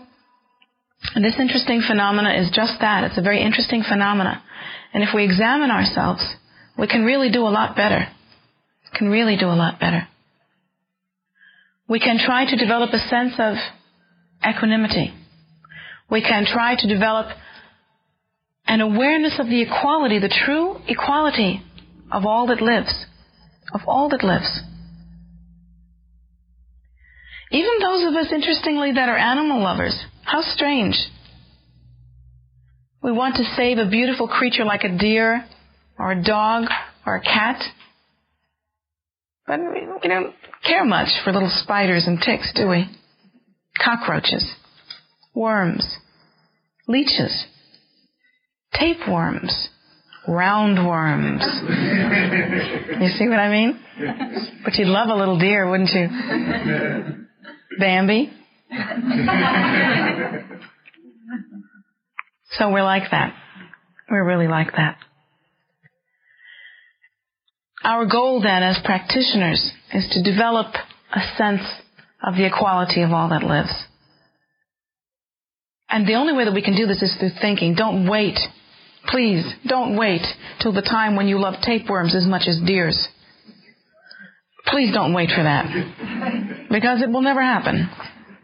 this 1.15 1.35
interesting 1.39 1.83
phenomena 1.87 2.35
is 2.35 2.51
just 2.53 2.75
that. 2.81 3.05
It's 3.05 3.19
a 3.19 3.23
very 3.23 3.43
interesting 3.43 3.85
phenomena. 3.89 4.43
And 4.93 5.03
if 5.03 5.11
we 5.15 5.25
examine 5.25 5.71
ourselves, 5.71 6.25
we 6.77 6.87
can 6.87 7.05
really 7.05 7.31
do 7.31 7.43
a 7.43 7.51
lot 7.51 7.77
better. 7.77 8.09
We 8.93 8.99
Can 8.99 9.09
really 9.09 9.37
do 9.37 9.47
a 9.47 9.55
lot 9.55 9.79
better. 9.79 10.09
We 11.89 12.01
can 12.01 12.19
try 12.19 12.45
to 12.45 12.57
develop 12.57 12.91
a 12.93 12.99
sense 12.99 13.35
of 13.39 13.57
equanimity. 14.47 15.15
We 16.11 16.23
can 16.23 16.47
try 16.47 16.77
to 16.79 16.89
develop 16.89 17.27
an 18.67 18.81
awareness 18.81 19.39
of 19.39 19.47
the 19.47 19.63
equality, 19.63 20.19
the 20.19 20.35
true 20.45 20.77
equality 20.87 21.63
of 22.11 22.27
all 22.27 22.47
that 22.49 22.61
lives. 22.61 23.07
Of 23.73 23.83
all 23.87 24.09
that 24.11 24.25
lives. 24.25 24.63
Even 27.51 27.71
those 27.81 28.07
of 28.07 28.15
us, 28.15 28.33
interestingly, 28.33 28.93
that 28.93 29.09
are 29.09 29.17
animal 29.17 29.63
lovers. 29.63 29.99
How 30.25 30.43
strange. 30.43 30.97
We 33.03 33.13
want 33.13 33.37
to 33.37 33.45
save 33.57 33.79
a 33.79 33.89
beautiful 33.89 34.29
creature 34.29 34.65
like 34.65 34.85
a 34.85 34.99
deer 34.99 35.45
or 35.99 36.13
a 36.13 36.23
dog 36.23 36.65
or 37.07 37.17
a 37.17 37.23
cat. 37.23 37.63
But 39.47 39.61
we 39.61 40.09
don't 40.09 40.35
care 40.67 40.85
much 40.85 41.09
for 41.25 41.33
little 41.33 41.51
spiders 41.51 42.05
and 42.07 42.21
ticks, 42.21 42.53
do 42.55 42.69
we? 42.69 42.87
Cockroaches, 43.83 44.55
worms, 45.35 45.97
leeches, 46.87 47.47
tapeworms, 48.73 49.69
roundworms. 50.29 51.41
you 53.01 53.09
see 53.09 53.29
what 53.29 53.39
I 53.39 53.51
mean? 53.51 53.81
But 54.65 54.75
you'd 54.75 54.89
love 54.89 55.09
a 55.09 55.15
little 55.15 55.39
deer, 55.39 55.69
wouldn't 55.71 55.91
you? 55.91 56.09
Bambi. 57.79 58.33
so 62.53 62.71
we're 62.71 62.83
like 62.83 63.11
that. 63.11 63.35
We're 64.11 64.27
really 64.27 64.49
like 64.49 64.73
that. 64.73 64.99
Our 67.85 68.07
goal 68.07 68.43
then 68.43 68.63
as 68.63 68.79
practitioners 68.85 69.73
is 69.93 70.09
to 70.13 70.23
develop 70.23 70.75
a 71.15 71.21
sense 71.37 71.63
of 72.23 72.35
the 72.35 72.47
equality 72.47 73.03
of 73.03 73.13
all 73.13 73.29
that 73.31 73.43
lives. 73.43 73.73
And 75.89 76.07
the 76.07 76.15
only 76.15 76.35
way 76.35 76.45
that 76.45 76.55
we 76.55 76.63
can 76.63 76.77
do 76.77 76.87
this 76.87 77.03
is 77.03 77.17
through 77.19 77.31
thinking. 77.41 77.75
Don't 77.75 78.09
wait. 78.09 78.39
Please, 79.07 79.45
don't 79.67 79.97
wait 79.97 80.23
till 80.61 80.73
the 80.73 80.83
time 80.83 81.17
when 81.17 81.29
you 81.29 81.39
love 81.39 81.55
tapeworms 81.63 82.15
as 82.15 82.27
much 82.27 82.43
as 82.47 82.61
deers. 82.67 83.09
Please 84.67 84.93
don't 84.93 85.15
wait 85.15 85.31
for 85.35 85.43
that. 85.43 86.69
Because 86.71 87.01
it 87.01 87.09
will 87.09 87.23
never 87.23 87.43
happen 87.43 87.89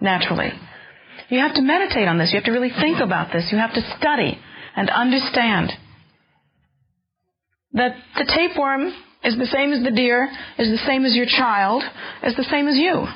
naturally. 0.01 0.53
You 1.29 1.41
have 1.41 1.55
to 1.55 1.63
meditate 1.63 2.09
on 2.09 2.19
this. 2.19 2.31
You 2.33 2.39
have 2.39 2.47
to 2.47 2.53
really 2.53 2.73
think 2.81 3.01
about 3.01 3.33
this. 3.33 3.49
You 3.53 3.59
have 3.59 3.75
to 3.75 3.97
study 3.99 4.39
and 4.77 4.89
understand 4.89 5.73
that 7.73 7.97
the 8.17 8.25
tapeworm 8.25 8.93
is 9.23 9.37
the 9.37 9.47
same 9.47 9.73
as 9.73 9.83
the 9.83 9.91
deer, 9.91 10.31
is 10.59 10.69
the 10.71 10.87
same 10.87 11.05
as 11.05 11.15
your 11.15 11.27
child, 11.27 11.83
is 12.23 12.37
the 12.37 12.45
same 12.45 12.69
as 12.69 12.77
you. 12.77 13.07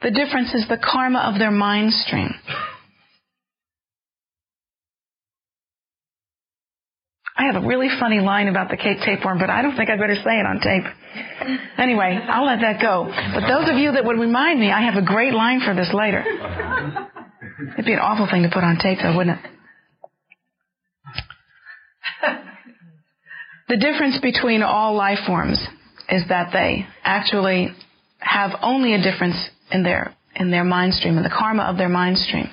The 0.00 0.10
difference 0.10 0.54
is 0.54 0.66
the 0.68 0.78
karma 0.78 1.18
of 1.32 1.38
their 1.38 1.50
mind 1.50 1.92
stream. 1.92 2.30
I 7.36 7.44
have 7.52 7.62
a 7.62 7.66
really 7.66 7.88
funny 8.00 8.18
line 8.20 8.48
about 8.48 8.68
the 8.68 8.76
Cape 8.76 8.98
tapeworm, 9.04 9.38
but 9.38 9.48
I 9.48 9.62
don't 9.62 9.76
think 9.76 9.90
I'd 9.90 9.98
better 10.00 10.16
say 10.16 10.38
it 10.38 10.46
on 10.46 10.60
tape. 10.60 10.84
Anyway, 11.78 12.18
I'll 12.28 12.46
let 12.46 12.60
that 12.60 12.80
go. 12.82 13.06
But 13.06 13.46
those 13.46 13.70
of 13.70 13.76
you 13.76 13.92
that 13.92 14.04
would 14.04 14.18
remind 14.18 14.58
me, 14.58 14.72
I 14.72 14.82
have 14.82 14.96
a 14.96 15.06
great 15.06 15.32
line 15.32 15.60
for 15.64 15.72
this 15.74 15.92
later. 15.92 16.24
It'd 17.74 17.84
be 17.84 17.92
an 17.92 18.00
awful 18.00 18.26
thing 18.28 18.42
to 18.42 18.50
put 18.52 18.64
on 18.64 18.78
tape, 18.78 18.98
though, 19.00 19.16
wouldn't 19.16 19.38
it? 19.38 19.50
The 23.68 23.76
difference 23.76 24.18
between 24.20 24.62
all 24.62 24.94
life 24.94 25.18
forms 25.26 25.64
is 26.08 26.22
that 26.28 26.50
they 26.52 26.86
actually 27.04 27.68
have 28.18 28.52
only 28.62 28.94
a 28.94 29.02
difference 29.02 29.36
in 29.70 29.82
their 29.82 30.14
in 30.36 30.50
their 30.50 30.64
mind 30.64 30.94
stream, 30.94 31.16
in 31.16 31.22
the 31.22 31.34
karma 31.36 31.64
of 31.64 31.76
their 31.76 31.88
mind 31.88 32.16
stream. 32.18 32.48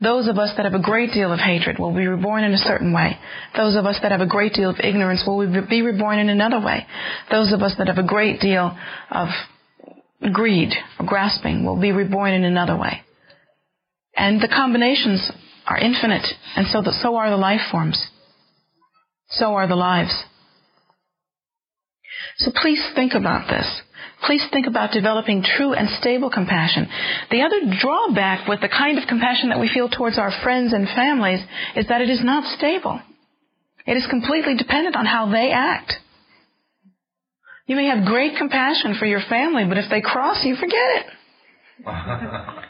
Those 0.00 0.28
of 0.28 0.36
us 0.36 0.50
that 0.56 0.64
have 0.64 0.74
a 0.74 0.82
great 0.82 1.12
deal 1.12 1.32
of 1.32 1.38
hatred 1.38 1.78
will 1.78 1.94
be 1.94 2.06
reborn 2.06 2.42
in 2.42 2.52
a 2.52 2.58
certain 2.58 2.92
way. 2.92 3.16
Those 3.56 3.76
of 3.76 3.86
us 3.86 3.98
that 4.02 4.10
have 4.10 4.20
a 4.20 4.26
great 4.26 4.52
deal 4.52 4.70
of 4.70 4.80
ignorance 4.82 5.22
will 5.24 5.46
be 5.68 5.82
reborn 5.82 6.18
in 6.18 6.28
another 6.28 6.60
way. 6.60 6.86
Those 7.30 7.52
of 7.52 7.62
us 7.62 7.74
that 7.78 7.86
have 7.86 7.98
a 7.98 8.06
great 8.06 8.40
deal 8.40 8.76
of 9.10 9.28
greed 10.32 10.72
or 10.98 11.06
grasping 11.06 11.64
will 11.64 11.80
be 11.80 11.92
reborn 11.92 12.32
in 12.32 12.42
another 12.42 12.76
way. 12.76 13.02
And 14.16 14.40
the 14.40 14.48
combinations 14.48 15.30
are 15.66 15.78
infinite, 15.78 16.26
and 16.56 16.66
so, 16.66 16.82
the, 16.82 16.92
so 17.00 17.16
are 17.16 17.30
the 17.30 17.36
life 17.36 17.60
forms 17.70 18.04
so 19.32 19.54
are 19.54 19.66
the 19.66 19.76
lives. 19.76 20.12
So 22.42 22.50
please 22.60 22.82
think 22.94 23.14
about 23.14 23.48
this. 23.48 23.66
Please 24.26 24.42
think 24.52 24.66
about 24.66 24.92
developing 24.92 25.42
true 25.42 25.74
and 25.74 25.88
stable 26.00 26.30
compassion. 26.30 26.88
The 27.30 27.42
other 27.42 27.60
drawback 27.80 28.48
with 28.48 28.60
the 28.60 28.68
kind 28.68 28.98
of 28.98 29.08
compassion 29.08 29.50
that 29.50 29.60
we 29.60 29.70
feel 29.72 29.88
towards 29.88 30.18
our 30.18 30.32
friends 30.42 30.72
and 30.72 30.88
families 30.88 31.40
is 31.76 31.86
that 31.88 32.00
it 32.00 32.10
is 32.10 32.22
not 32.22 32.44
stable. 32.58 33.00
It 33.86 33.96
is 33.96 34.06
completely 34.10 34.56
dependent 34.56 34.96
on 34.96 35.06
how 35.06 35.30
they 35.30 35.50
act. 35.52 35.94
You 37.66 37.76
may 37.76 37.86
have 37.86 38.04
great 38.06 38.36
compassion 38.36 38.96
for 38.98 39.06
your 39.06 39.22
family, 39.28 39.64
but 39.68 39.78
if 39.78 39.88
they 39.88 40.00
cross 40.00 40.44
you, 40.44 40.56
forget 40.56 40.78
it. 40.98 41.06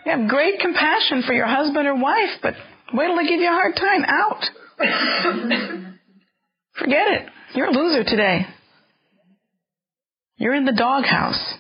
you 0.07 0.13
have 0.13 0.29
great 0.29 0.61
compassion 0.61 1.23
for 1.27 1.33
your 1.33 1.47
husband 1.47 1.87
or 1.87 1.97
wife, 1.97 2.41
but 2.43 2.55
wait 2.93 3.07
till 3.07 3.17
they 3.17 3.27
give 3.27 3.41
you 3.41 3.49
a 3.49 3.53
hard 3.53 3.75
time. 3.77 4.05
Out. 4.05 4.45
Forget 6.79 7.09
it. 7.09 7.29
You're 7.55 7.67
a 7.67 7.73
loser 7.73 8.05
today. 8.05 8.47
You're 10.37 10.55
in 10.55 10.65
the 10.65 10.73
doghouse. 10.73 11.55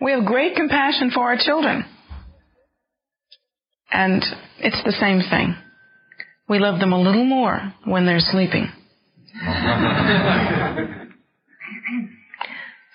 We 0.00 0.12
have 0.12 0.24
great 0.24 0.54
compassion 0.56 1.10
for 1.12 1.22
our 1.22 1.36
children. 1.38 1.84
And 3.90 4.22
it's 4.58 4.82
the 4.84 4.92
same 4.92 5.20
thing. 5.30 5.56
We 6.48 6.58
love 6.58 6.80
them 6.80 6.92
a 6.92 7.00
little 7.00 7.24
more 7.24 7.72
when 7.84 8.04
they're 8.04 8.18
sleeping. 8.18 8.68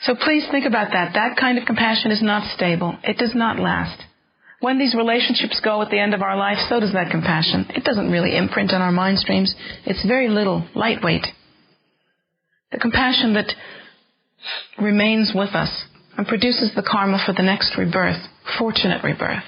so 0.01 0.15
please 0.15 0.45
think 0.51 0.65
about 0.67 0.91
that. 0.91 1.13
That 1.15 1.37
kind 1.39 1.57
of 1.57 1.65
compassion 1.65 2.11
is 2.11 2.21
not 2.21 2.53
stable. 2.55 2.97
It 3.03 3.17
does 3.17 3.33
not 3.33 3.59
last. 3.59 4.03
When 4.61 4.77
these 4.77 4.93
relationships 4.93 5.61
go 5.63 5.81
at 5.81 5.89
the 5.89 5.99
end 5.99 6.13
of 6.13 6.21
our 6.21 6.35
life, 6.35 6.57
so 6.67 6.79
does 6.81 6.91
that 6.93 7.11
compassion. 7.11 7.65
It 7.69 7.85
doesn't 7.85 8.11
really 8.11 8.35
imprint 8.35 8.73
on 8.73 8.81
our 8.81 8.91
mind 8.91 9.17
streams. 9.19 9.55
It's 9.85 10.05
very 10.05 10.27
little, 10.27 10.67
lightweight. 10.75 11.25
The 12.71 12.77
compassion 12.77 13.33
that 13.33 13.51
remains 14.79 15.31
with 15.33 15.55
us 15.55 15.85
and 16.17 16.27
produces 16.27 16.71
the 16.75 16.83
karma 16.83 17.21
for 17.25 17.33
the 17.33 17.43
next 17.43 17.77
rebirth, 17.77 18.21
fortunate 18.57 19.03
rebirth, 19.03 19.43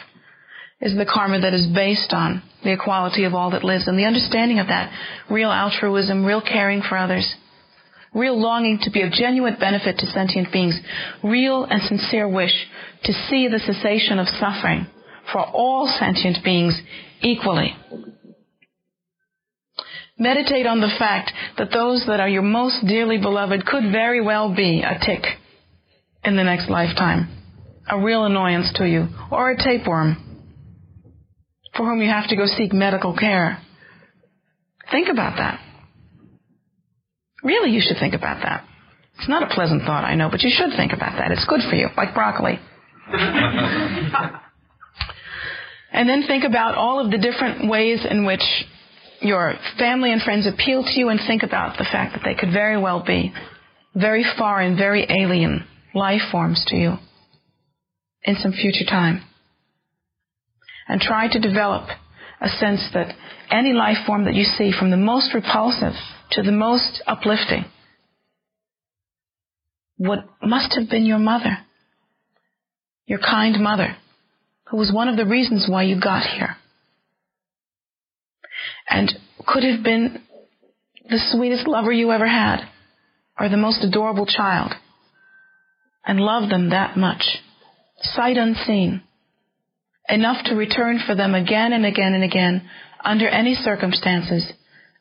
is 0.79 0.95
the 0.95 1.05
karma 1.05 1.39
that 1.39 1.53
is 1.53 1.67
based 1.67 2.13
on 2.13 2.41
the 2.63 2.73
equality 2.73 3.23
of 3.23 3.33
all 3.33 3.51
that 3.51 3.63
lives 3.63 3.87
and 3.87 3.97
the 3.97 4.05
understanding 4.05 4.59
of 4.59 4.67
that 4.67 4.91
real 5.29 5.51
altruism, 5.51 6.25
real 6.25 6.41
caring 6.41 6.81
for 6.81 6.97
others, 6.97 7.35
real 8.13 8.39
longing 8.39 8.79
to 8.81 8.91
be 8.91 9.01
of 9.01 9.11
genuine 9.11 9.55
benefit 9.59 9.97
to 9.97 10.05
sentient 10.07 10.51
beings, 10.51 10.79
real 11.23 11.63
and 11.63 11.81
sincere 11.83 12.27
wish 12.27 12.53
to 13.03 13.13
see 13.13 13.47
the 13.47 13.59
cessation 13.59 14.19
of 14.19 14.27
suffering 14.27 14.87
for 15.31 15.41
all 15.41 15.87
sentient 15.99 16.43
beings 16.43 16.79
equally. 17.21 17.75
Meditate 20.21 20.67
on 20.67 20.81
the 20.81 20.95
fact 20.99 21.31
that 21.57 21.71
those 21.73 22.05
that 22.05 22.19
are 22.19 22.29
your 22.29 22.43
most 22.43 22.85
dearly 22.87 23.17
beloved 23.17 23.65
could 23.65 23.91
very 23.91 24.21
well 24.21 24.53
be 24.55 24.83
a 24.83 25.03
tick 25.03 25.25
in 26.23 26.35
the 26.35 26.43
next 26.43 26.69
lifetime, 26.69 27.27
a 27.89 27.99
real 27.99 28.25
annoyance 28.25 28.71
to 28.75 28.87
you, 28.87 29.07
or 29.31 29.49
a 29.49 29.57
tapeworm 29.57 30.15
for 31.75 31.87
whom 31.87 32.03
you 32.03 32.07
have 32.07 32.29
to 32.29 32.35
go 32.35 32.45
seek 32.45 32.71
medical 32.71 33.17
care. 33.17 33.63
Think 34.91 35.07
about 35.09 35.37
that. 35.37 35.59
Really, 37.43 37.71
you 37.71 37.81
should 37.83 37.97
think 37.97 38.13
about 38.13 38.43
that. 38.43 38.63
It's 39.17 39.27
not 39.27 39.41
a 39.41 39.55
pleasant 39.55 39.81
thought, 39.87 40.03
I 40.03 40.13
know, 40.13 40.29
but 40.29 40.43
you 40.43 40.51
should 40.55 40.77
think 40.77 40.93
about 40.93 41.17
that. 41.17 41.31
It's 41.31 41.47
good 41.47 41.61
for 41.67 41.75
you, 41.75 41.87
like 41.97 42.13
broccoli. 42.13 42.59
And 45.93 46.07
then 46.07 46.23
think 46.25 46.45
about 46.45 46.75
all 46.75 47.03
of 47.03 47.11
the 47.11 47.17
different 47.17 47.69
ways 47.69 47.99
in 48.09 48.25
which 48.25 48.39
your 49.21 49.53
family 49.77 50.11
and 50.11 50.21
friends 50.21 50.47
appeal 50.47 50.83
to 50.83 50.99
you 50.99 51.09
and 51.09 51.19
think 51.25 51.43
about 51.43 51.77
the 51.77 51.85
fact 51.85 52.13
that 52.13 52.21
they 52.25 52.35
could 52.35 52.51
very 52.51 52.79
well 52.79 53.03
be 53.05 53.33
very 53.95 54.23
and 54.23 54.77
very 54.77 55.05
alien 55.09 55.65
life 55.93 56.21
forms 56.31 56.63
to 56.67 56.75
you 56.75 56.93
in 58.23 58.35
some 58.35 58.53
future 58.53 58.85
time. 58.85 59.21
And 60.87 60.99
try 60.99 61.27
to 61.31 61.39
develop 61.39 61.87
a 62.41 62.49
sense 62.49 62.89
that 62.93 63.13
any 63.49 63.73
life 63.73 63.97
form 64.05 64.25
that 64.25 64.33
you 64.33 64.43
see, 64.43 64.71
from 64.77 64.91
the 64.91 64.97
most 64.97 65.33
repulsive 65.33 65.93
to 66.31 66.41
the 66.41 66.51
most 66.51 67.01
uplifting, 67.05 67.65
what 69.97 70.19
must 70.41 70.73
have 70.77 70.89
been 70.89 71.05
your 71.05 71.19
mother, 71.19 71.59
your 73.05 73.19
kind 73.19 73.61
mother, 73.61 73.95
who 74.69 74.77
was 74.77 74.91
one 74.91 75.07
of 75.07 75.17
the 75.17 75.25
reasons 75.25 75.67
why 75.69 75.83
you 75.83 75.99
got 75.99 76.23
here. 76.23 76.55
And 78.91 79.11
could 79.47 79.63
have 79.63 79.83
been 79.83 80.21
the 81.09 81.19
sweetest 81.31 81.67
lover 81.67 81.91
you 81.91 82.11
ever 82.11 82.27
had, 82.27 82.65
or 83.39 83.49
the 83.49 83.57
most 83.57 83.83
adorable 83.83 84.25
child, 84.25 84.73
and 86.05 86.19
loved 86.19 86.51
them 86.51 86.69
that 86.69 86.97
much, 86.97 87.23
sight 88.01 88.37
unseen, 88.37 89.01
enough 90.09 90.43
to 90.45 90.55
return 90.55 90.99
for 91.05 91.15
them 91.15 91.33
again 91.33 91.73
and 91.73 91.85
again 91.85 92.13
and 92.13 92.23
again, 92.23 92.69
under 93.03 93.27
any 93.27 93.55
circumstances, 93.55 94.51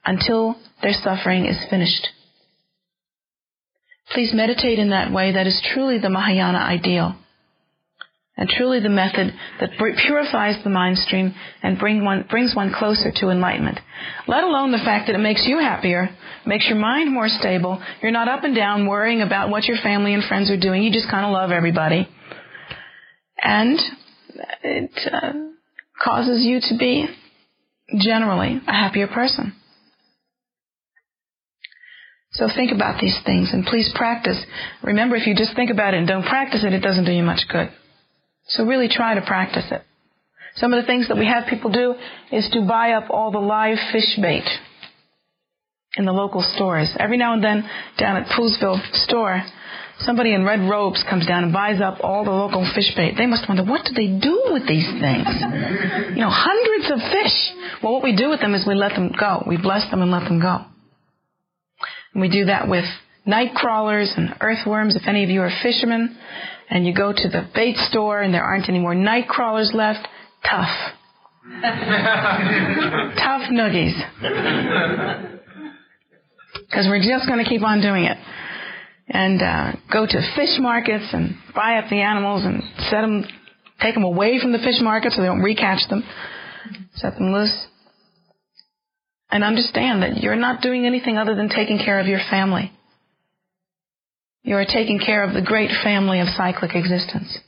until 0.05 0.57
their 0.83 0.93
suffering 0.93 1.47
is 1.47 1.59
finished. 1.69 2.09
Please 4.13 4.33
meditate 4.33 4.79
in 4.79 4.91
that 4.91 5.13
way. 5.13 5.33
That 5.33 5.47
is 5.47 5.61
truly 5.75 5.99
the 5.99 6.11
Mahayana 6.11 6.59
ideal. 6.59 7.17
And 8.41 8.49
truly 8.49 8.81
the 8.81 8.89
method 8.89 9.35
that 9.61 9.71
purifies 9.79 10.57
the 10.65 10.71
mind 10.71 10.97
stream 10.97 11.35
and 11.63 11.79
bring 11.79 12.03
one, 12.03 12.25
brings 12.31 12.57
one 12.57 12.73
closer 12.73 13.13
to 13.17 13.29
enlightenment. 13.29 13.79
Let 14.27 14.45
alone 14.45 14.73
the 14.73 14.79
fact 14.79 15.07
that 15.07 15.15
it 15.15 15.19
makes 15.21 15.45
you 15.47 15.59
happier, 15.59 16.09
makes 16.47 16.67
your 16.67 16.79
mind 16.79 17.13
more 17.13 17.29
stable. 17.29 17.83
You're 18.03 18.13
not 18.13 18.29
up 18.29 18.43
and 18.43 18.57
down 18.57 18.87
worrying 18.87 19.21
about 19.21 19.51
what 19.51 19.65
your 19.65 19.77
family 19.83 20.15
and 20.15 20.25
friends 20.25 20.51
are 20.51 20.59
doing. 20.59 20.83
You 20.83 20.91
just 20.91 21.11
kind 21.11 21.27
of 21.27 21.33
love 21.33 21.51
everybody. 21.51 22.09
And 23.43 23.79
it 24.63 25.13
uh, 25.13 25.33
causes 26.03 26.43
you 26.43 26.61
to 26.61 26.79
be 26.79 27.09
generally 27.99 28.59
a 28.67 28.73
happier 28.73 29.07
person. 29.07 29.55
So 32.33 32.49
think 32.55 32.73
about 32.73 33.03
these 33.03 33.19
things 33.27 33.51
and 33.53 33.67
please 33.67 33.93
practice. 33.95 34.43
Remember, 34.83 35.17
if 35.17 35.27
you 35.27 35.35
just 35.35 35.55
think 35.57 35.71
about 35.71 35.93
it 35.93 35.99
and 35.99 36.09
don't 36.09 36.25
practice 36.25 36.65
it, 36.65 36.73
it 36.73 36.81
doesn't 36.81 37.05
do 37.05 37.13
you 37.13 37.23
much 37.23 37.41
good. 37.53 37.71
So 38.49 38.65
really 38.65 38.89
try 38.89 39.15
to 39.15 39.23
practice 39.23 39.67
it. 39.71 39.83
Some 40.57 40.73
of 40.73 40.83
the 40.83 40.87
things 40.87 41.09
that 41.09 41.17
we 41.17 41.27
have 41.27 41.49
people 41.49 41.71
do 41.71 41.95
is 42.33 42.49
to 42.53 42.67
buy 42.67 42.93
up 42.93 43.11
all 43.11 43.31
the 43.31 43.39
live 43.39 43.79
fish 43.93 44.19
bait 44.21 44.45
in 45.97 46.05
the 46.05 46.13
local 46.13 46.43
stores. 46.43 46.93
Every 46.99 47.17
now 47.17 47.35
and 47.35 47.43
then 47.43 47.69
down 47.99 48.17
at 48.17 48.27
Poolesville 48.29 48.81
store, 49.05 49.43
somebody 50.01 50.35
in 50.35 50.45
red 50.45 50.69
robes 50.69 51.05
comes 51.09 51.27
down 51.27 51.45
and 51.45 51.53
buys 51.53 51.81
up 51.81 51.99
all 52.03 52.25
the 52.25 52.31
local 52.31 52.69
fish 52.75 52.93
bait. 52.97 53.15
They 53.17 53.27
must 53.27 53.49
wonder, 53.49 53.65
what 53.65 53.85
do 53.85 53.95
they 53.95 54.19
do 54.19 54.51
with 54.53 54.67
these 54.67 54.87
things? 54.87 55.29
You 56.15 56.23
know, 56.23 56.31
hundreds 56.31 56.91
of 56.91 56.99
fish. 57.11 57.83
Well, 57.83 57.95
what 57.95 58.03
we 58.03 58.17
do 58.17 58.29
with 58.29 58.41
them 58.41 58.55
is 58.55 58.67
we 58.67 58.75
let 58.75 58.93
them 58.93 59.13
go. 59.19 59.45
We 59.47 59.57
bless 59.57 59.89
them 59.91 60.03
and 60.03 60.11
let 60.11 60.25
them 60.25 60.41
go. 60.41 60.65
And 62.15 62.21
we 62.21 62.29
do 62.29 62.47
that 62.47 62.69
with 62.69 62.85
night 63.25 63.55
crawlers 63.55 64.13
and 64.17 64.35
earthworms. 64.41 64.97
If 64.97 65.07
any 65.07 65.23
of 65.23 65.31
you 65.31 65.43
are 65.43 65.51
fishermen 65.63 66.17
and 66.71 66.87
you 66.87 66.95
go 66.95 67.13
to 67.13 67.29
the 67.29 67.49
bait 67.55 67.77
store 67.77 68.23
and 68.23 68.33
there 68.33 68.45
aren't 68.45 68.69
any 68.69 68.79
more 68.79 68.95
night 68.95 69.29
crawlers 69.29 69.73
left, 69.75 70.07
tough. 70.49 70.69
tough 71.63 73.51
noogies. 73.51 73.99
Because 76.53 76.87
we're 76.89 77.03
just 77.03 77.27
going 77.27 77.43
to 77.43 77.49
keep 77.49 77.63
on 77.63 77.81
doing 77.81 78.05
it. 78.05 78.17
And 79.09 79.43
uh, 79.43 79.73
go 79.93 80.07
to 80.07 80.33
fish 80.37 80.57
markets 80.61 81.07
and 81.13 81.35
buy 81.55 81.79
up 81.79 81.91
the 81.91 82.01
animals 82.01 82.45
and 82.45 82.63
set 82.89 83.01
them, 83.01 83.25
take 83.83 83.95
them 83.95 84.05
away 84.05 84.39
from 84.41 84.53
the 84.53 84.59
fish 84.59 84.81
market 84.81 85.13
so 85.13 85.21
they 85.21 85.27
don't 85.27 85.43
recatch 85.43 85.89
them. 85.89 86.05
Set 86.95 87.15
them 87.17 87.33
loose 87.33 87.67
and 89.31 89.43
understand 89.43 90.03
that 90.03 90.19
you're 90.19 90.37
not 90.37 90.61
doing 90.63 90.87
anything 90.87 91.17
other 91.17 91.35
than 91.35 91.49
taking 91.49 91.79
care 91.79 91.99
of 91.99 92.07
your 92.07 92.21
family. 92.31 92.71
You 94.43 94.57
are 94.57 94.65
taking 94.65 94.99
care 94.99 95.23
of 95.23 95.35
the 95.35 95.43
great 95.43 95.71
family 95.85 96.21
of 96.21 96.29
cyclic 96.29 96.75
existence. 96.75 97.39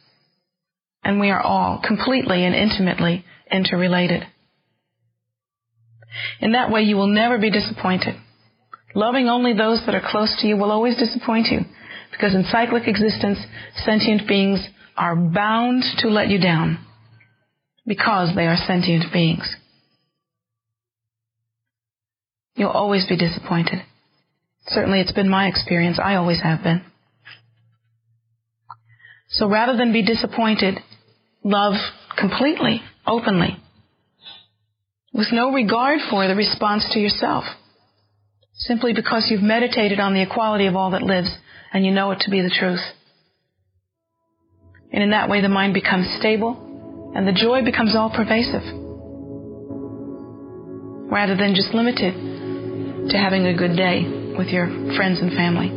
And 1.03 1.19
we 1.19 1.31
are 1.31 1.41
all 1.41 1.83
completely 1.85 2.45
and 2.45 2.55
intimately 2.55 3.25
interrelated. 3.51 4.25
In 6.41 6.53
that 6.53 6.71
way, 6.71 6.83
you 6.83 6.97
will 6.97 7.07
never 7.09 7.39
be 7.39 7.51
disappointed. 7.51 8.15
Loving 8.95 9.29
only 9.29 9.55
those 9.55 9.83
that 9.87 9.95
are 9.95 10.07
close 10.07 10.37
to 10.41 10.47
you 10.47 10.57
will 10.57 10.71
always 10.71 10.97
disappoint 10.97 11.47
you. 11.47 11.61
Because 12.11 12.35
in 12.35 12.45
cyclic 12.51 12.87
existence, 12.87 13.39
sentient 13.77 14.29
beings 14.29 14.61
are 14.97 15.17
bound 15.17 15.83
to 15.99 16.09
let 16.09 16.29
you 16.29 16.39
down. 16.39 16.79
Because 17.87 18.35
they 18.37 18.47
are 18.47 18.57
sentient 18.57 19.13
beings. 19.13 19.57
You'll 22.55 22.71
always 22.71 23.07
be 23.09 23.17
disappointed. 23.17 23.83
Certainly 24.69 25.01
it's 25.01 25.13
been 25.13 25.29
my 25.29 25.47
experience. 25.49 25.99
I 26.03 26.15
always 26.15 26.41
have 26.41 26.63
been. 26.63 26.83
So 29.29 29.49
rather 29.49 29.77
than 29.77 29.93
be 29.93 30.05
disappointed, 30.05 30.79
love 31.43 31.75
completely, 32.19 32.83
openly, 33.07 33.57
with 35.13 35.29
no 35.33 35.53
regard 35.53 36.01
for 36.11 36.27
the 36.29 36.37
response 36.37 36.87
to 36.93 37.01
yourself, 37.01 37.45
simply 38.55 38.93
because 38.93 39.29
you've 39.31 39.43
meditated 39.43 39.99
on 40.01 40.15
the 40.15 40.23
equality 40.23 40.67
of 40.67 40.77
all 40.77 40.91
that 40.91 41.03
lives 41.03 41.35
and 41.73 41.85
you 41.85 41.93
know 41.93 42.11
it 42.11 42.21
to 42.21 42.31
be 42.31 42.43
the 42.43 42.55
truth. 42.57 42.81
And 44.93 45.03
in 45.03 45.11
that 45.11 45.31
way 45.31 45.41
the 45.41 45.49
mind 45.49 45.73
becomes 45.73 46.15
stable 46.19 47.13
and 47.15 47.27
the 47.27 47.33
joy 47.33 47.65
becomes 47.65 47.97
all 47.97 48.11
pervasive 48.11 48.63
rather 51.11 51.37
than 51.37 51.55
just 51.55 51.75
limited 51.75 52.15
to 53.11 53.17
having 53.17 53.47
a 53.47 53.57
good 53.57 53.77
day 53.77 54.22
with 54.37 54.49
your 54.49 54.67
friends 54.97 55.21
and 55.21 55.33
family. 55.33 55.69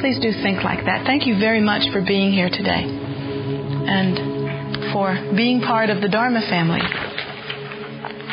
Please 0.00 0.18
do 0.20 0.32
think 0.42 0.62
like 0.62 0.84
that. 0.84 1.06
Thank 1.06 1.26
you 1.26 1.38
very 1.38 1.60
much 1.60 1.90
for 1.92 2.00
being 2.00 2.32
here 2.32 2.50
today 2.50 2.84
and 2.84 4.92
for 4.92 5.14
being 5.36 5.60
part 5.60 5.90
of 5.90 6.00
the 6.00 6.08
Dharma 6.08 6.40
family, 6.48 6.82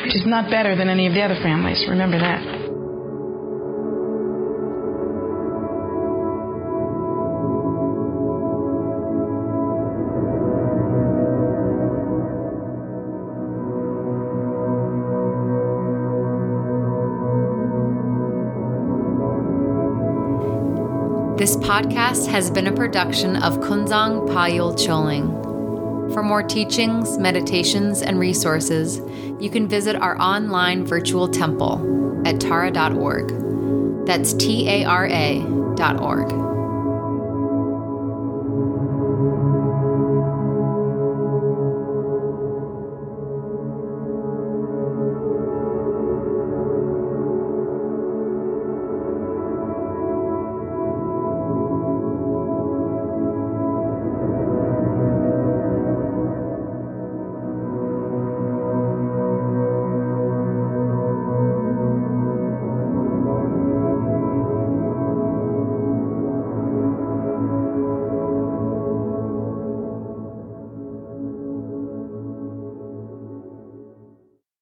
which 0.04 0.16
is 0.16 0.26
not 0.26 0.50
better 0.50 0.76
than 0.76 0.90
any 0.90 1.08
of 1.08 1.14
the 1.14 1.22
other 1.22 1.40
families. 1.42 1.86
Remember 1.88 2.20
that. 2.20 2.61
This 21.42 21.56
podcast 21.56 22.28
has 22.28 22.52
been 22.52 22.68
a 22.68 22.72
production 22.72 23.36
of 23.38 23.62
Kunzang 23.62 24.30
Palyul 24.30 24.76
Choling. 24.76 26.14
For 26.14 26.22
more 26.22 26.44
teachings, 26.44 27.18
meditations, 27.18 28.04
and 28.04 28.20
resources, 28.20 29.02
you 29.40 29.50
can 29.50 29.68
visit 29.68 29.96
our 29.96 30.22
online 30.22 30.86
virtual 30.86 31.28
temple 31.28 32.22
at 32.28 32.40
tara.org. 32.40 34.06
That's 34.06 34.36
T 34.36 34.70
A 34.70 34.84
R 34.84 35.08
A 35.08 35.40
dot 35.74 36.00
org. 36.00 36.51